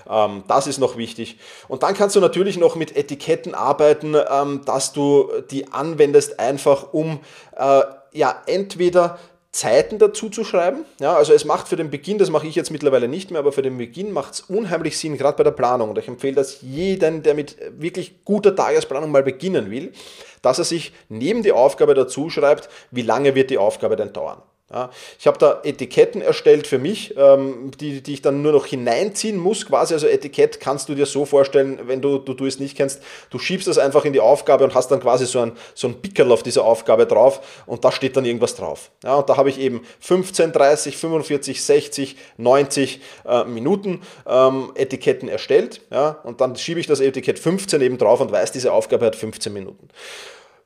Ähm, 0.10 0.44
das 0.48 0.68
ist 0.68 0.78
noch 0.78 0.96
wichtig. 0.98 1.38
Und 1.68 1.84
dann 1.84 1.96
kannst 1.96 2.16
du 2.16 2.20
natürlich 2.20 2.58
noch 2.58 2.75
mit 2.76 2.96
Etiketten 2.96 3.56
arbeiten, 3.56 4.16
ähm, 4.16 4.62
dass 4.66 4.94
du 4.94 5.30
die 5.52 5.72
anwendest, 5.72 6.40
einfach 6.40 6.94
um 6.94 7.20
äh, 7.56 7.82
ja 8.12 8.42
entweder 8.46 9.20
Zeiten 9.56 10.00
dazu 10.00 10.30
zu 10.30 10.44
schreiben. 10.44 10.84
Ja, 11.00 11.16
also 11.16 11.32
es 11.32 11.46
macht 11.46 11.70
für 11.70 11.78
den 11.78 11.90
Beginn, 11.90 12.18
das 12.18 12.30
mache 12.30 12.46
ich 12.46 12.56
jetzt 12.56 12.72
mittlerweile 12.72 13.08
nicht 13.08 13.32
mehr, 13.32 13.40
aber 13.40 13.54
für 13.54 13.62
den 13.62 13.78
Beginn 13.78 14.12
macht 14.12 14.34
es 14.34 14.42
unheimlich 14.42 14.98
Sinn, 14.98 15.18
gerade 15.18 15.38
bei 15.38 15.44
der 15.46 15.52
Planung. 15.52 15.90
Und 15.90 15.98
ich 15.98 16.10
empfehle 16.10 16.36
das 16.36 16.62
jeden, 16.62 17.24
der 17.24 17.36
mit 17.36 17.56
wirklich 17.80 18.26
guter 18.26 18.54
Tagesplanung 18.54 19.12
mal 19.12 19.24
beginnen 19.24 19.72
will, 19.72 19.94
dass 20.42 20.60
er 20.60 20.66
sich 20.66 20.92
neben 21.08 21.42
die 21.42 21.54
Aufgabe 21.54 21.94
dazu 21.94 22.30
schreibt, 22.30 22.68
wie 22.92 23.02
lange 23.02 23.34
wird 23.34 23.50
die 23.50 23.58
Aufgabe 23.58 23.96
denn 23.96 24.12
dauern. 24.12 24.42
Ja, 24.74 24.90
ich 25.20 25.28
habe 25.28 25.38
da 25.38 25.62
Etiketten 25.64 26.24
erstellt 26.24 26.66
für 26.66 26.80
mich, 26.80 27.14
ähm, 27.18 27.70
die, 27.80 28.02
die 28.02 28.14
ich 28.14 28.24
dann 28.24 28.42
nur 28.42 28.52
noch 28.52 28.66
hineinziehen 28.66 29.38
muss, 29.38 29.68
quasi. 29.68 29.94
Also 29.94 30.08
Etikett 30.08 30.60
kannst 30.60 30.90
du 30.90 30.96
dir 30.96 31.06
so 31.06 31.26
vorstellen, 31.26 31.82
wenn 31.86 32.02
du, 32.02 32.18
du, 32.18 32.34
du 32.34 32.48
es 32.48 32.60
nicht 32.60 32.76
kennst, 32.76 33.00
du 33.30 33.38
schiebst 33.38 33.68
es 33.68 33.78
einfach 33.78 34.06
in 34.06 34.14
die 34.14 34.22
Aufgabe 34.22 34.64
und 34.64 34.74
hast 34.74 34.90
dann 34.90 35.00
quasi 35.02 35.28
so 35.28 35.40
ein, 35.40 35.52
so 35.76 35.88
ein 35.88 36.02
Pickel 36.02 36.32
auf 36.32 36.42
dieser 36.42 36.64
Aufgabe 36.64 37.06
drauf 37.06 37.64
und 37.68 37.86
da 37.86 37.92
steht 37.92 38.18
dann 38.18 38.26
irgendwas 38.26 38.56
drauf. 38.56 38.90
Ja, 39.04 39.18
und 39.18 39.30
da 39.30 39.38
habe 39.38 39.50
ich 39.50 39.60
eben 39.60 39.86
15, 40.00 40.52
30, 40.52 40.98
45, 40.98 41.64
60, 41.64 42.18
90 42.38 43.02
äh, 43.24 43.44
Minuten 43.44 44.02
ähm, 44.28 44.72
Etiketten 44.74 45.30
erstellt. 45.30 45.82
Ja, 45.92 46.22
und 46.24 46.42
dann 46.42 46.56
schiebe 46.56 46.80
ich 46.80 46.88
das 46.88 47.02
Etikett 47.02 47.38
15 47.38 47.82
eben 47.82 48.00
drauf 48.00 48.20
und 48.20 48.32
weiß, 48.32 48.52
diese 48.52 48.74
Aufgabe 48.74 49.06
hat 49.06 49.16
15 49.16 49.54
Minuten. 49.54 49.90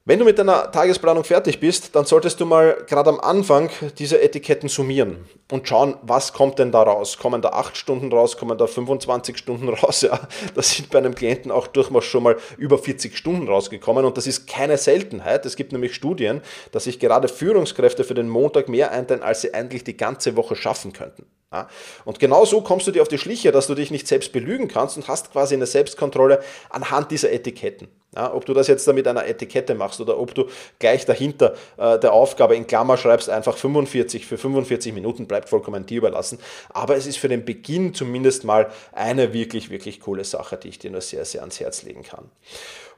Wenn 0.10 0.18
du 0.18 0.26
mit 0.26 0.40
deiner 0.40 0.72
Tagesplanung 0.72 1.24
fertig 1.24 1.60
bist, 1.60 1.96
dann 1.96 2.04
solltest 2.04 2.40
du 2.40 2.46
mal 2.48 2.84
gerade 2.88 3.12
am 3.12 3.20
Anfang 3.20 3.70
diese 4.00 4.20
Etiketten 4.20 4.68
summieren 4.68 5.26
und 5.52 5.68
schauen, 5.68 5.98
was 6.02 6.34
kommt 6.34 6.58
denn 6.58 6.72
da 6.72 6.82
raus. 6.82 7.20
Kommen 7.20 7.44
da 7.44 7.50
8 7.50 7.78
Stunden 7.78 8.12
raus, 8.12 8.36
kommen 8.36 8.58
da 8.58 8.66
25 8.66 9.38
Stunden 9.38 9.70
raus? 9.70 10.02
Ja, 10.02 10.20
das 10.56 10.72
sind 10.72 10.90
bei 10.90 10.98
einem 10.98 11.14
Klienten 11.14 11.52
auch 11.52 11.68
durchaus 11.68 12.06
schon 12.06 12.24
mal 12.24 12.38
über 12.58 12.80
40 12.80 13.16
Stunden 13.16 13.48
rausgekommen 13.48 14.04
und 14.04 14.18
das 14.18 14.26
ist 14.26 14.48
keine 14.48 14.78
Seltenheit. 14.78 15.46
Es 15.46 15.56
gibt 15.56 15.74
nämlich 15.74 15.94
Studien, 15.94 16.42
dass 16.72 16.86
sich 16.86 17.00
gerade 17.00 17.28
Führungskräfte 17.28 18.04
für 18.04 18.16
den 18.16 18.30
Montag 18.30 18.68
mehr 18.68 18.92
einteilen, 18.92 19.22
als 19.22 19.42
sie 19.42 19.54
eigentlich 19.54 19.84
die 19.84 19.96
ganze 19.96 20.36
Woche 20.36 20.56
schaffen 20.56 20.92
könnten. 20.92 21.28
Ja, 21.52 21.68
und 22.06 22.20
genau 22.20 22.46
so 22.46 22.62
kommst 22.62 22.86
du 22.86 22.92
dir 22.92 23.02
auf 23.02 23.08
die 23.08 23.18
Schliche, 23.18 23.52
dass 23.52 23.66
du 23.66 23.74
dich 23.74 23.90
nicht 23.90 24.08
selbst 24.08 24.32
belügen 24.32 24.68
kannst 24.68 24.98
und 24.98 25.08
hast 25.08 25.32
quasi 25.32 25.56
eine 25.56 25.66
Selbstkontrolle 25.66 26.44
anhand 26.70 27.10
dieser 27.10 27.32
Etiketten. 27.32 27.88
Ja, 28.16 28.32
ob 28.34 28.46
du 28.46 28.54
das 28.54 28.68
jetzt 28.68 28.88
da 28.88 28.94
mit 28.94 29.08
einer 29.08 29.26
Etikette 29.26 29.74
machst 29.74 30.00
oder 30.00 30.20
ob 30.20 30.36
du 30.36 30.46
gleich 30.78 31.06
dahinter 31.06 31.56
äh, 31.78 31.98
der 32.00 32.14
Aufgabe 32.14 32.56
in 32.56 32.68
Klammer 32.68 32.98
schreibst, 32.98 33.30
einfach 33.30 33.58
45 33.58 34.28
für 34.28 34.38
45 34.38 34.94
Minuten, 34.94 35.28
bleibt 35.28 35.50
vollkommen 35.50 35.88
dir 35.88 35.98
überlassen. 35.98 36.38
Aber 36.70 36.96
es 36.96 37.08
ist 37.08 37.18
für 37.18 37.30
den 37.30 37.46
Beginn 37.46 37.96
zumindest 37.96 38.44
mal 38.44 38.72
eine 38.92 39.34
wirklich, 39.34 39.72
wirklich 39.72 40.02
coole 40.02 40.26
Sache, 40.26 40.58
die 40.58 40.70
ich 40.70 40.78
dir 40.78 40.92
nur 40.92 41.02
sehr, 41.02 41.26
sehr 41.26 41.42
ans 41.42 41.60
Herz 41.60 41.82
legen 41.82 42.04
kann. 42.04 42.30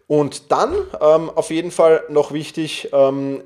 Und 0.07 0.51
dann 0.51 0.73
ähm, 0.99 1.29
auf 1.29 1.51
jeden 1.51 1.71
Fall 1.71 2.03
noch 2.09 2.33
wichtig, 2.33 2.89
ähm, 2.91 3.43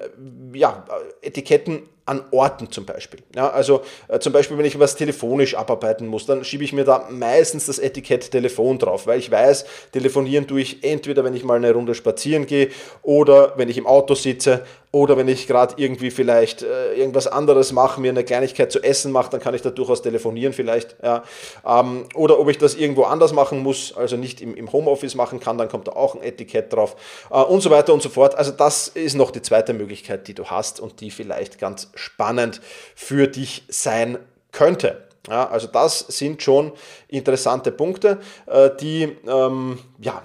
ja, 0.53 0.83
Etiketten 1.21 1.87
an 2.05 2.23
Orten 2.31 2.71
zum 2.71 2.85
Beispiel. 2.85 3.21
Ja, 3.35 3.49
also 3.49 3.81
äh, 4.07 4.19
zum 4.19 4.31
Beispiel, 4.31 4.57
wenn 4.57 4.65
ich 4.65 4.79
was 4.79 4.95
telefonisch 4.95 5.55
abarbeiten 5.55 6.07
muss, 6.07 6.25
dann 6.25 6.43
schiebe 6.43 6.63
ich 6.63 6.71
mir 6.71 6.83
da 6.83 7.07
meistens 7.09 7.65
das 7.65 7.79
Etikett 7.79 8.29
Telefon 8.29 8.77
drauf, 8.77 9.07
weil 9.07 9.17
ich 9.17 9.31
weiß, 9.31 9.65
telefonieren 9.91 10.47
tue 10.47 10.61
ich 10.61 10.83
entweder, 10.83 11.23
wenn 11.23 11.35
ich 11.35 11.43
mal 11.43 11.55
eine 11.55 11.73
Runde 11.73 11.95
spazieren 11.95 12.45
gehe 12.45 12.69
oder 13.01 13.53
wenn 13.57 13.69
ich 13.69 13.77
im 13.77 13.87
Auto 13.87 14.13
sitze 14.13 14.63
oder 14.95 15.17
wenn 15.17 15.27
ich 15.27 15.45
gerade 15.45 15.73
irgendwie 15.75 16.09
vielleicht 16.09 16.61
äh, 16.61 16.93
irgendwas 16.93 17.27
anderes 17.27 17.73
mache, 17.73 17.99
mir 17.99 18.11
eine 18.11 18.23
Kleinigkeit 18.23 18.71
zu 18.71 18.81
essen 18.81 19.11
mache, 19.11 19.29
dann 19.29 19.41
kann 19.41 19.53
ich 19.53 19.61
da 19.61 19.69
durchaus 19.69 20.01
telefonieren 20.01 20.53
vielleicht. 20.53 20.95
Ja. 21.03 21.23
Ähm, 21.67 22.05
oder 22.13 22.39
ob 22.39 22.49
ich 22.49 22.57
das 22.57 22.75
irgendwo 22.75 23.03
anders 23.03 23.33
machen 23.33 23.61
muss, 23.61 23.93
also 23.97 24.15
nicht 24.15 24.39
im, 24.39 24.55
im 24.55 24.71
Homeoffice 24.71 25.15
machen 25.15 25.41
kann, 25.41 25.57
dann 25.57 25.67
kommt 25.67 25.89
da 25.89 25.91
auch 25.91 26.15
ein 26.15 26.21
Etikett 26.21 26.71
drauf 26.71 26.95
äh, 27.29 27.41
und 27.41 27.59
so 27.59 27.71
weiter 27.71 27.93
und 27.93 28.03
so 28.03 28.07
fort. 28.07 28.35
Also 28.35 28.51
das 28.51 28.87
ist 28.87 29.15
noch 29.15 29.31
die 29.31 29.41
zweite 29.41 29.73
Möglichkeit, 29.73 30.29
die 30.29 30.33
du 30.33 30.45
hast 30.45 30.79
und 30.79 31.01
die 31.01 31.11
vielleicht 31.11 31.59
ganz 31.59 31.91
spannend 31.95 32.61
für 32.95 33.27
dich 33.27 33.63
sein 33.69 34.17
könnte. 34.51 35.05
Ja, 35.27 35.49
also 35.49 35.67
das 35.67 35.99
sind 35.99 36.43
schon 36.43 36.71
interessante 37.07 37.71
Punkte, 37.71 38.19
äh, 38.45 38.69
die 38.79 39.17
ähm, 39.27 39.79
ja, 39.99 40.21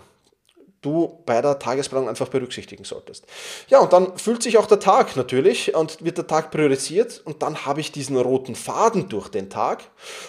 du 0.82 1.22
bei 1.26 1.40
der 1.42 1.58
Tagesplanung 1.58 2.08
einfach 2.08 2.28
berücksichtigen 2.28 2.84
solltest. 2.84 3.26
Ja, 3.68 3.80
und 3.80 3.92
dann 3.92 4.16
fühlt 4.16 4.42
sich 4.42 4.58
auch 4.58 4.66
der 4.66 4.80
Tag 4.80 5.16
natürlich 5.16 5.74
und 5.74 6.02
wird 6.04 6.18
der 6.18 6.26
Tag 6.26 6.50
priorisiert 6.50 7.20
und 7.24 7.42
dann 7.42 7.66
habe 7.66 7.80
ich 7.80 7.92
diesen 7.92 8.16
roten 8.16 8.54
Faden 8.54 9.08
durch 9.08 9.28
den 9.28 9.50
Tag 9.50 9.84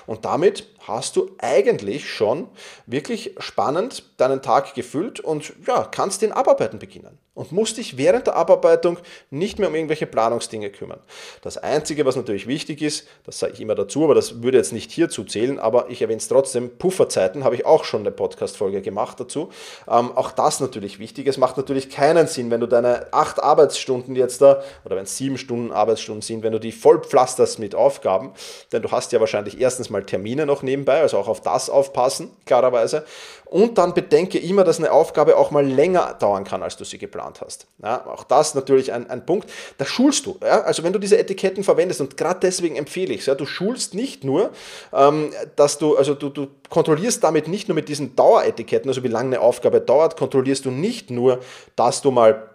und 0.07 0.25
damit 0.25 0.67
hast 0.87 1.15
du 1.15 1.31
eigentlich 1.37 2.09
schon 2.09 2.47
wirklich 2.85 3.35
spannend 3.39 4.03
deinen 4.17 4.41
Tag 4.41 4.73
gefüllt 4.73 5.19
und 5.19 5.53
ja, 5.67 5.87
kannst 5.89 6.21
den 6.21 6.31
Abarbeiten 6.31 6.79
beginnen 6.79 7.17
und 7.33 7.51
musst 7.53 7.77
dich 7.77 7.97
während 7.97 8.27
der 8.27 8.35
Abarbeitung 8.35 8.97
nicht 9.29 9.57
mehr 9.57 9.69
um 9.69 9.75
irgendwelche 9.75 10.05
Planungsdinge 10.05 10.69
kümmern. 10.69 10.99
Das 11.41 11.57
Einzige, 11.57 12.05
was 12.05 12.17
natürlich 12.17 12.45
wichtig 12.45 12.81
ist, 12.81 13.07
das 13.23 13.39
sage 13.39 13.53
ich 13.53 13.61
immer 13.61 13.73
dazu, 13.73 14.03
aber 14.03 14.15
das 14.15 14.43
würde 14.43 14.57
jetzt 14.57 14.73
nicht 14.73 14.91
hierzu 14.91 15.23
zählen, 15.23 15.57
aber 15.57 15.89
ich 15.89 16.01
erwähne 16.01 16.17
es 16.17 16.27
trotzdem, 16.27 16.77
Pufferzeiten 16.77 17.45
habe 17.45 17.55
ich 17.55 17.65
auch 17.65 17.85
schon 17.85 18.01
eine 18.01 18.11
Podcast-Folge 18.11 18.81
gemacht 18.81 19.19
dazu. 19.19 19.49
Ähm, 19.87 20.11
auch 20.15 20.31
das 20.31 20.59
natürlich 20.59 20.99
wichtig. 20.99 21.25
Es 21.25 21.37
macht 21.37 21.55
natürlich 21.55 21.89
keinen 21.89 22.27
Sinn, 22.27 22.51
wenn 22.51 22.59
du 22.59 22.67
deine 22.67 23.13
acht 23.13 23.41
Arbeitsstunden 23.41 24.15
jetzt 24.15 24.41
da, 24.41 24.61
oder 24.83 24.97
wenn 24.97 25.03
es 25.03 25.17
sieben 25.17 25.37
Stunden 25.37 25.71
Arbeitsstunden 25.71 26.21
sind, 26.21 26.43
wenn 26.43 26.51
du 26.51 26.59
die 26.59 26.73
voll 26.73 27.01
pflasterst 27.01 27.59
mit 27.59 27.75
Aufgaben, 27.75 28.33
denn 28.73 28.81
du 28.81 28.91
hast 28.91 29.13
ja 29.13 29.21
wahrscheinlich 29.21 29.59
erstens 29.59 29.89
mal 29.89 30.03
Termine 30.03 30.45
noch 30.45 30.63
nebenbei, 30.71 31.01
also 31.01 31.17
auch 31.17 31.27
auf 31.27 31.41
das 31.41 31.69
aufpassen, 31.69 32.31
klarerweise. 32.45 33.05
Und 33.45 33.77
dann 33.77 33.93
bedenke 33.93 34.39
immer, 34.39 34.63
dass 34.63 34.79
eine 34.79 34.93
Aufgabe 34.93 35.35
auch 35.37 35.51
mal 35.51 35.65
länger 35.65 36.15
dauern 36.17 36.45
kann, 36.45 36.63
als 36.63 36.77
du 36.77 36.85
sie 36.85 36.97
geplant 36.97 37.41
hast. 37.41 37.67
Ja, 37.83 38.05
auch 38.07 38.23
das 38.23 38.55
natürlich 38.55 38.93
ein, 38.93 39.09
ein 39.09 39.25
Punkt. 39.25 39.49
Da 39.77 39.83
schulst 39.83 40.25
du. 40.25 40.37
Ja? 40.41 40.61
Also 40.61 40.83
wenn 40.83 40.93
du 40.93 40.99
diese 40.99 41.17
Etiketten 41.17 41.65
verwendest, 41.65 41.99
und 41.99 42.15
gerade 42.15 42.39
deswegen 42.39 42.77
empfehle 42.77 43.13
ich 43.13 43.21
es, 43.21 43.25
ja, 43.25 43.35
du 43.35 43.45
schulst 43.45 43.93
nicht 43.93 44.23
nur, 44.23 44.51
ähm, 44.93 45.31
dass 45.57 45.77
du, 45.77 45.97
also 45.97 46.13
du, 46.13 46.29
du 46.29 46.47
kontrollierst 46.69 47.21
damit 47.25 47.49
nicht 47.49 47.67
nur 47.67 47.75
mit 47.75 47.89
diesen 47.89 48.15
Daueretiketten, 48.15 48.89
also 48.89 49.03
wie 49.03 49.09
lange 49.09 49.35
eine 49.35 49.41
Aufgabe 49.41 49.81
dauert, 49.81 50.15
kontrollierst 50.15 50.63
du 50.63 50.71
nicht 50.71 51.11
nur, 51.11 51.39
dass 51.75 52.01
du 52.01 52.11
mal 52.11 52.50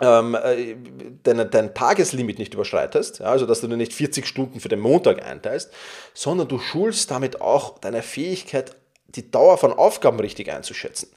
ähm, 0.00 0.34
äh, 0.34 0.76
dein, 1.22 1.50
dein 1.50 1.74
Tageslimit 1.74 2.38
nicht 2.38 2.54
überschreitest, 2.54 3.20
ja, 3.20 3.26
also 3.26 3.46
dass 3.46 3.60
du 3.60 3.68
dir 3.68 3.76
nicht 3.76 3.92
40 3.92 4.26
Stunden 4.26 4.60
für 4.60 4.68
den 4.68 4.80
Montag 4.80 5.24
einteilst, 5.24 5.72
sondern 6.14 6.48
du 6.48 6.58
schulst 6.58 7.10
damit 7.10 7.40
auch 7.40 7.78
deine 7.78 8.02
Fähigkeit, 8.02 8.76
die 9.08 9.30
Dauer 9.30 9.56
von 9.56 9.72
Aufgaben 9.72 10.20
richtig 10.20 10.52
einzuschätzen, 10.52 11.08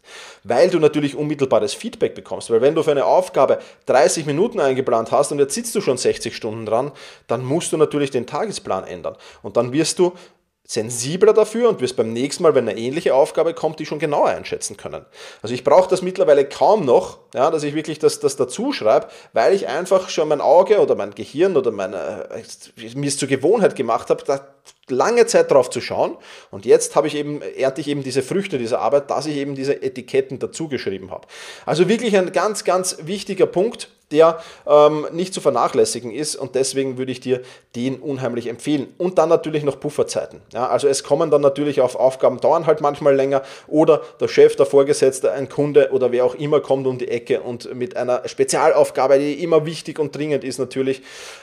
weil 0.43 0.69
du 0.69 0.79
natürlich 0.79 1.15
unmittelbares 1.15 1.73
Feedback 1.73 2.15
bekommst. 2.15 2.49
Weil 2.49 2.61
wenn 2.61 2.75
du 2.75 2.83
für 2.83 2.91
eine 2.91 3.05
Aufgabe 3.05 3.59
30 3.87 4.25
Minuten 4.25 4.59
eingeplant 4.59 5.11
hast 5.11 5.31
und 5.31 5.39
jetzt 5.39 5.55
sitzt 5.55 5.75
du 5.75 5.81
schon 5.81 5.97
60 5.97 6.35
Stunden 6.35 6.65
dran, 6.65 6.91
dann 7.27 7.43
musst 7.43 7.73
du 7.73 7.77
natürlich 7.77 8.11
den 8.11 8.27
Tagesplan 8.27 8.85
ändern. 8.85 9.17
Und 9.41 9.57
dann 9.57 9.73
wirst 9.73 9.99
du 9.99 10.13
sensibler 10.69 11.33
dafür 11.33 11.67
und 11.67 11.81
wirst 11.81 11.95
beim 11.95 12.13
nächsten 12.13 12.43
Mal, 12.43 12.53
wenn 12.53 12.69
eine 12.69 12.79
ähnliche 12.79 13.15
Aufgabe 13.15 13.55
kommt, 13.55 13.79
die 13.79 13.87
schon 13.87 13.97
genauer 13.97 14.27
einschätzen 14.27 14.77
können. 14.77 15.03
Also 15.41 15.55
ich 15.55 15.63
brauche 15.63 15.89
das 15.89 16.03
mittlerweile 16.03 16.45
kaum 16.45 16.85
noch, 16.85 17.17
ja, 17.33 17.49
dass 17.49 17.63
ich 17.63 17.73
wirklich 17.73 17.97
das, 17.97 18.19
das 18.19 18.35
dazu 18.35 18.71
schreibe, 18.71 19.07
weil 19.33 19.55
ich 19.55 19.67
einfach 19.67 20.09
schon 20.09 20.27
mein 20.27 20.41
Auge 20.41 20.79
oder 20.79 20.93
mein 20.93 21.15
Gehirn 21.15 21.57
oder 21.57 21.71
meine, 21.71 22.29
äh, 22.29 22.95
mir 22.95 23.07
es 23.07 23.17
zur 23.17 23.27
Gewohnheit 23.27 23.75
gemacht 23.75 24.11
habe, 24.11 24.23
da 24.23 24.47
lange 24.87 25.25
Zeit 25.25 25.49
drauf 25.49 25.71
zu 25.71 25.81
schauen 25.81 26.17
und 26.51 26.67
jetzt 26.67 26.95
habe 26.95 27.07
ich 27.07 27.15
eben, 27.15 27.41
ernte 27.41 27.81
ich 27.81 27.87
eben 27.87 28.03
diese 28.03 28.21
Früchte 28.21 28.59
dieser 28.59 28.79
Arbeit, 28.79 29.09
dass 29.09 29.25
ich 29.25 29.37
eben 29.37 29.55
diese 29.55 29.81
Etiketten 29.81 30.37
dazu 30.37 30.67
geschrieben 30.67 31.09
habe. 31.09 31.27
Also 31.65 31.89
wirklich 31.89 32.15
ein 32.15 32.31
ganz, 32.31 32.63
ganz 32.63 32.97
wichtiger 33.01 33.47
Punkt, 33.47 33.89
der 34.11 34.39
ähm, 34.65 35.07
nicht 35.11 35.33
zu 35.33 35.41
vernachlässigen 35.41 36.11
ist 36.11 36.35
und 36.35 36.55
deswegen 36.55 36.97
würde 36.97 37.11
ich 37.11 37.19
dir 37.19 37.41
den 37.75 37.99
unheimlich 37.99 38.47
empfehlen. 38.47 38.93
Und 38.97 39.17
dann 39.17 39.29
natürlich 39.29 39.63
noch 39.63 39.79
Pufferzeiten. 39.79 40.41
Ja, 40.53 40.67
also 40.67 40.87
es 40.87 41.03
kommen 41.03 41.29
dann 41.29 41.41
natürlich 41.41 41.81
auf 41.81 41.95
Aufgaben, 41.95 42.39
dauern 42.39 42.65
halt 42.65 42.81
manchmal 42.81 43.15
länger 43.15 43.43
oder 43.67 44.01
der 44.19 44.27
Chef, 44.27 44.55
der 44.55 44.65
Vorgesetzte, 44.65 45.31
ein 45.31 45.49
Kunde 45.49 45.91
oder 45.91 46.11
wer 46.11 46.25
auch 46.25 46.35
immer 46.35 46.59
kommt 46.59 46.87
um 46.87 46.97
die 46.97 47.07
Ecke 47.07 47.41
und 47.41 47.73
mit 47.75 47.95
einer 47.95 48.27
Spezialaufgabe, 48.27 49.19
die 49.19 49.43
immer 49.43 49.65
wichtig 49.65 49.99
und 49.99 50.15
dringend 50.15 50.43
ist 50.43 50.57
natürlich. 50.57 51.01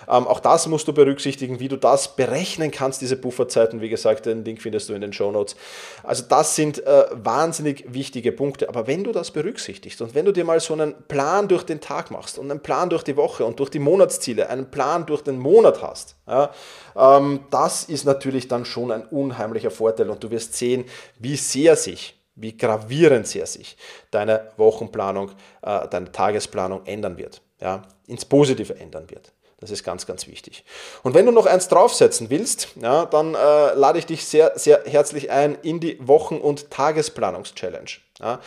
Ähm, 0.09 0.27
auch 0.27 0.41
das 0.41 0.67
musst 0.67 0.89
du 0.89 0.93
berücksichtigen, 0.93 1.61
wie 1.61 1.69
du 1.69 1.77
das 1.77 2.17
berechnen 2.17 2.71
kannst, 2.71 3.01
diese 3.01 3.17
Pufferzeiten. 3.17 3.81
Wie 3.81 3.89
gesagt, 3.89 4.27
den 4.27 4.45
Link 4.45 4.61
findest 4.63 4.89
du 4.89 4.95
in 4.95 5.01
den 5.01 5.13
Show 5.13 5.31
Notes. 5.31 5.57
Also 6.03 6.25
das 6.29 6.57
sind 6.57 6.85
äh, 6.85 7.05
wahnsinnig 7.13 7.85
wichtige 7.89 8.33
Punkte. 8.33 8.69
Aber 8.69 8.87
wenn 8.87 9.05
du 9.05 9.13
das 9.13 9.31
berücksichtigst 9.31 10.01
und 10.01 10.15
wenn 10.15 10.25
du 10.25 10.33
dir 10.33 10.45
mal 10.45 10.61
so 10.61 10.73
einen 10.73 10.95
Plan 11.09 11.49
durch 11.49 11.63
den 11.63 11.81
Tag 11.81 12.11
machst 12.11 12.39
und 12.39 12.49
einen 12.57 12.62
Plan 12.62 12.88
durch 12.88 13.03
die 13.03 13.16
Woche 13.16 13.45
und 13.45 13.61
durch 13.61 13.71
die 13.71 13.79
Monatsziele, 13.79 14.49
einen 14.49 14.71
Plan 14.71 15.05
durch 15.05 15.23
den 15.23 15.38
Monat 15.38 15.83
hast, 15.83 16.16
ja, 16.27 16.51
ähm, 16.97 17.40
das 17.51 17.85
ist 17.85 18.05
natürlich 18.05 18.49
dann 18.49 18.64
schon 18.64 18.90
ein 18.90 19.05
unheimlicher 19.07 19.71
Vorteil 19.71 20.09
und 20.11 20.25
du 20.25 20.31
wirst 20.31 20.55
sehen, 20.55 20.87
wie 21.19 21.37
sehr 21.37 21.77
sich, 21.77 22.19
wie 22.35 22.57
gravierend 22.57 23.27
sehr 23.27 23.47
sich 23.47 23.77
deine 24.11 24.51
Wochenplanung, 24.57 25.33
äh, 25.62 25.87
deine 25.88 26.11
Tagesplanung 26.11 26.85
ändern 26.87 27.19
wird, 27.19 27.42
ja, 27.61 27.83
ins 28.07 28.25
Positive 28.25 28.75
ändern 28.79 29.11
wird. 29.11 29.33
Das 29.59 29.71
ist 29.71 29.85
ganz, 29.85 30.05
ganz 30.07 30.27
wichtig. 30.27 30.64
Und 31.03 31.14
wenn 31.14 31.25
du 31.25 31.33
noch 31.33 31.47
eins 31.47 31.69
draufsetzen 31.69 32.29
willst, 32.29 32.69
ja, 32.77 33.07
dann 33.07 33.35
äh, 33.35 33.73
lade 33.73 33.99
ich 33.99 34.05
dich 34.05 34.27
sehr, 34.27 34.53
sehr 34.57 34.83
herzlich 34.85 35.31
ein 35.31 35.57
in 35.62 35.81
die 35.81 35.97
Wochen- 36.07 36.40
und 36.40 36.71
Tagesplanungs-Challenge. 36.71 37.90
Ja, 38.21 38.40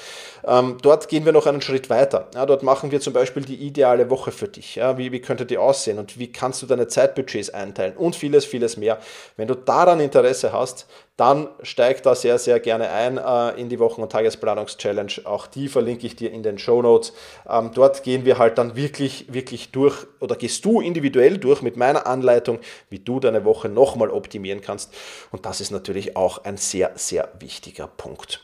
ähm, 0.46 0.78
dort 0.82 1.10
gehen 1.10 1.26
wir 1.26 1.32
noch 1.32 1.48
einen 1.48 1.62
Schritt 1.62 1.90
weiter. 1.90 2.28
Ja, 2.36 2.46
dort 2.46 2.62
machen 2.62 2.92
wir 2.92 3.02
zum 3.02 3.14
Beispiel 3.14 3.44
die 3.44 3.56
ideale 3.56 4.10
Woche 4.12 4.32
für 4.32 4.48
dich. 4.48 4.76
Ja, 4.76 5.00
wie, 5.00 5.12
wie 5.12 5.20
könnte 5.20 5.48
die 5.48 5.58
aussehen 5.58 5.98
und 5.98 6.20
wie 6.20 6.32
kannst 6.32 6.62
du 6.62 6.68
deine 6.68 6.88
Zeitbudgets 6.88 7.52
einteilen 7.52 7.96
und 7.96 8.16
vieles, 8.16 8.46
vieles 8.46 8.78
mehr. 8.78 9.00
Wenn 9.36 9.48
du 9.48 9.56
daran 9.56 10.00
Interesse 10.00 10.54
hast, 10.54 10.88
dann 11.20 11.50
steig 11.64 12.02
da 12.04 12.16
sehr, 12.16 12.40
sehr 12.40 12.60
gerne 12.62 12.90
ein 12.92 13.18
äh, 13.18 13.60
in 13.60 13.68
die 13.68 13.80
Wochen- 13.80 14.02
und 14.02 14.12
Tagesplanungs-Challenge. 14.12 15.12
Auch 15.26 15.48
die 15.48 15.68
verlinke 15.68 16.08
ich 16.08 16.16
dir 16.16 16.32
in 16.32 16.44
den 16.44 16.58
Show 16.58 16.82
Notes. 16.82 17.12
Ähm, 17.48 17.72
dort 17.74 18.04
gehen 18.04 18.24
wir 18.24 18.38
halt 18.38 18.58
dann 18.58 18.78
wirklich, 18.78 19.26
wirklich 19.34 19.72
durch 19.72 20.08
oder 20.22 20.36
gehst 20.36 20.64
du 20.64 20.80
individuell 20.80 21.38
durch 21.38 21.62
mit 21.62 21.76
meiner 21.76 22.08
Anleitung, 22.08 22.60
wie 22.90 23.00
du 23.00 23.20
deine 23.20 23.44
Woche 23.44 23.68
nochmal 23.68 24.12
optimieren 24.12 24.62
kannst. 24.62 24.94
Und 25.32 25.46
das 25.46 25.60
ist 25.60 25.72
natürlich 25.72 26.16
auch 26.16 26.46
ein 26.46 26.56
sehr, 26.56 26.92
sehr 26.96 27.28
wichtiger 27.40 27.88
Punkt. 27.88 28.42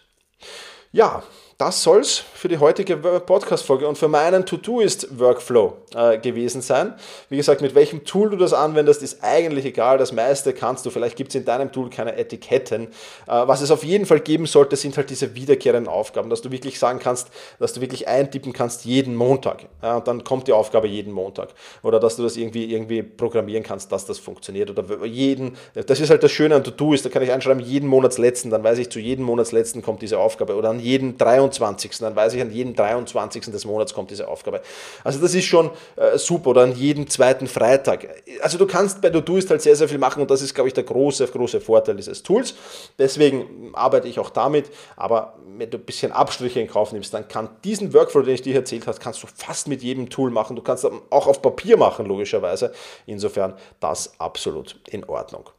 Ja, 0.91 1.23
das 1.57 1.83
soll 1.83 2.01
es 2.01 2.17
für 2.17 2.49
die 2.49 2.57
heutige 2.57 2.97
Podcast-Folge 2.97 3.87
und 3.87 3.97
für 3.97 4.09
meinen 4.09 4.45
To-Do-Ist-Workflow 4.45 5.73
äh, 5.95 6.17
gewesen 6.17 6.61
sein. 6.61 6.95
Wie 7.29 7.37
gesagt, 7.37 7.61
mit 7.61 7.75
welchem 7.75 8.03
Tool 8.03 8.29
du 8.29 8.35
das 8.35 8.51
anwendest, 8.51 9.01
ist 9.01 9.23
eigentlich 9.23 9.63
egal. 9.63 9.97
Das 9.97 10.11
meiste 10.11 10.51
kannst 10.51 10.85
du. 10.85 10.89
Vielleicht 10.89 11.15
gibt 11.15 11.29
es 11.29 11.35
in 11.35 11.45
deinem 11.45 11.71
Tool 11.71 11.89
keine 11.89 12.17
Etiketten. 12.17 12.87
Äh, 12.87 12.87
was 13.27 13.61
es 13.61 13.71
auf 13.71 13.85
jeden 13.85 14.05
Fall 14.05 14.19
geben 14.19 14.47
sollte, 14.47 14.75
sind 14.75 14.97
halt 14.97 15.09
diese 15.09 15.33
wiederkehrenden 15.33 15.87
Aufgaben, 15.87 16.29
dass 16.29 16.41
du 16.41 16.51
wirklich 16.51 16.77
sagen 16.77 16.99
kannst, 16.99 17.29
dass 17.57 17.71
du 17.71 17.79
wirklich 17.79 18.09
eintippen 18.09 18.51
kannst 18.51 18.83
jeden 18.83 19.15
Montag. 19.15 19.67
Ja, 19.81 19.95
und 19.97 20.07
dann 20.09 20.25
kommt 20.25 20.49
die 20.49 20.53
Aufgabe 20.53 20.89
jeden 20.89 21.13
Montag. 21.13 21.49
Oder 21.83 22.01
dass 22.01 22.17
du 22.17 22.23
das 22.23 22.35
irgendwie, 22.35 22.65
irgendwie 22.65 23.01
programmieren 23.01 23.63
kannst, 23.63 23.93
dass 23.93 24.05
das 24.05 24.19
funktioniert. 24.19 24.71
Oder 24.71 25.05
jeden, 25.05 25.55
das 25.73 26.01
ist 26.01 26.09
halt 26.09 26.21
das 26.21 26.33
Schöne 26.33 26.55
an 26.55 26.65
To-Do-Ist, 26.65 27.05
da 27.05 27.09
kann 27.09 27.23
ich 27.23 27.31
einschreiben, 27.31 27.63
jeden 27.63 27.87
Monatsletzten, 27.87 28.51
dann 28.51 28.61
weiß 28.61 28.77
ich, 28.77 28.89
zu 28.89 28.99
jedem 28.99 29.23
Monatsletzten 29.23 29.81
kommt 29.81 30.01
diese 30.01 30.19
Aufgabe. 30.19 30.55
Oder 30.55 30.71
an 30.71 30.81
jeden 30.81 31.17
23 31.17 31.44
23. 31.49 31.97
Dann 31.99 32.15
weiß 32.15 32.33
ich, 32.33 32.41
an 32.41 32.51
jedem 32.51 32.75
23. 32.75 33.45
des 33.45 33.65
Monats 33.65 33.93
kommt 33.93 34.11
diese 34.11 34.27
Aufgabe. 34.27 34.61
Also 35.03 35.19
das 35.19 35.33
ist 35.33 35.45
schon 35.45 35.71
äh, 35.95 36.17
super. 36.17 36.51
Oder 36.51 36.63
an 36.63 36.75
jedem 36.75 37.09
zweiten 37.09 37.47
Freitag. 37.47 38.07
Also 38.41 38.57
du 38.57 38.65
kannst 38.67 39.01
bei 39.01 39.09
Todoist 39.09 39.49
halt 39.49 39.61
sehr, 39.61 39.75
sehr 39.75 39.89
viel 39.89 39.97
machen 39.97 40.21
und 40.21 40.31
das 40.31 40.41
ist, 40.41 40.53
glaube 40.53 40.67
ich, 40.67 40.73
der 40.73 40.83
große, 40.83 41.27
große 41.27 41.61
Vorteil 41.61 41.95
dieses 41.95 42.23
Tools. 42.23 42.55
Deswegen 42.97 43.71
arbeite 43.73 44.07
ich 44.07 44.19
auch 44.19 44.29
damit. 44.29 44.69
Aber 44.95 45.35
wenn 45.57 45.69
du 45.69 45.77
ein 45.77 45.83
bisschen 45.85 46.11
Abstriche 46.11 46.59
in 46.59 46.67
Kauf 46.67 46.91
nimmst, 46.91 47.13
dann 47.13 47.27
kann 47.27 47.49
diesen 47.63 47.93
Workflow, 47.93 48.21
den 48.21 48.35
ich 48.35 48.41
dir 48.41 48.55
erzählt 48.55 48.87
habe, 48.87 48.97
kannst 48.99 49.23
du 49.23 49.27
fast 49.27 49.67
mit 49.67 49.81
jedem 49.81 50.09
Tool 50.09 50.31
machen. 50.31 50.55
Du 50.55 50.61
kannst 50.61 50.85
auch 50.85 51.27
auf 51.27 51.41
Papier 51.41 51.77
machen, 51.77 52.05
logischerweise. 52.05 52.73
Insofern 53.05 53.53
das 53.79 54.19
absolut 54.19 54.79
in 54.89 55.03
Ordnung. 55.05 55.49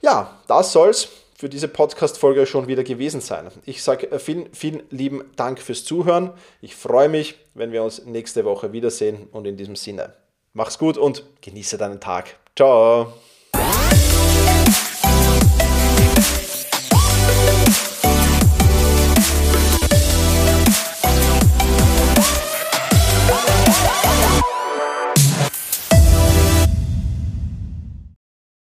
Ja, 0.00 0.38
das 0.46 0.72
soll's 0.72 1.08
für 1.38 1.48
diese 1.48 1.68
Podcast-Folge 1.68 2.46
schon 2.46 2.66
wieder 2.66 2.82
gewesen 2.82 3.20
sein. 3.20 3.46
Ich 3.64 3.82
sage 3.82 4.10
äh, 4.10 4.18
vielen, 4.18 4.52
vielen 4.52 4.82
lieben 4.90 5.22
Dank 5.36 5.60
fürs 5.60 5.84
Zuhören. 5.84 6.32
Ich 6.60 6.74
freue 6.74 7.08
mich, 7.08 7.36
wenn 7.54 7.70
wir 7.70 7.84
uns 7.84 8.04
nächste 8.04 8.44
Woche 8.44 8.72
wiedersehen 8.72 9.28
und 9.30 9.46
in 9.46 9.56
diesem 9.56 9.76
Sinne. 9.76 10.14
Mach's 10.52 10.78
gut 10.78 10.98
und 10.98 11.22
genieße 11.40 11.78
deinen 11.78 12.00
Tag. 12.00 12.36
Ciao. 12.56 13.12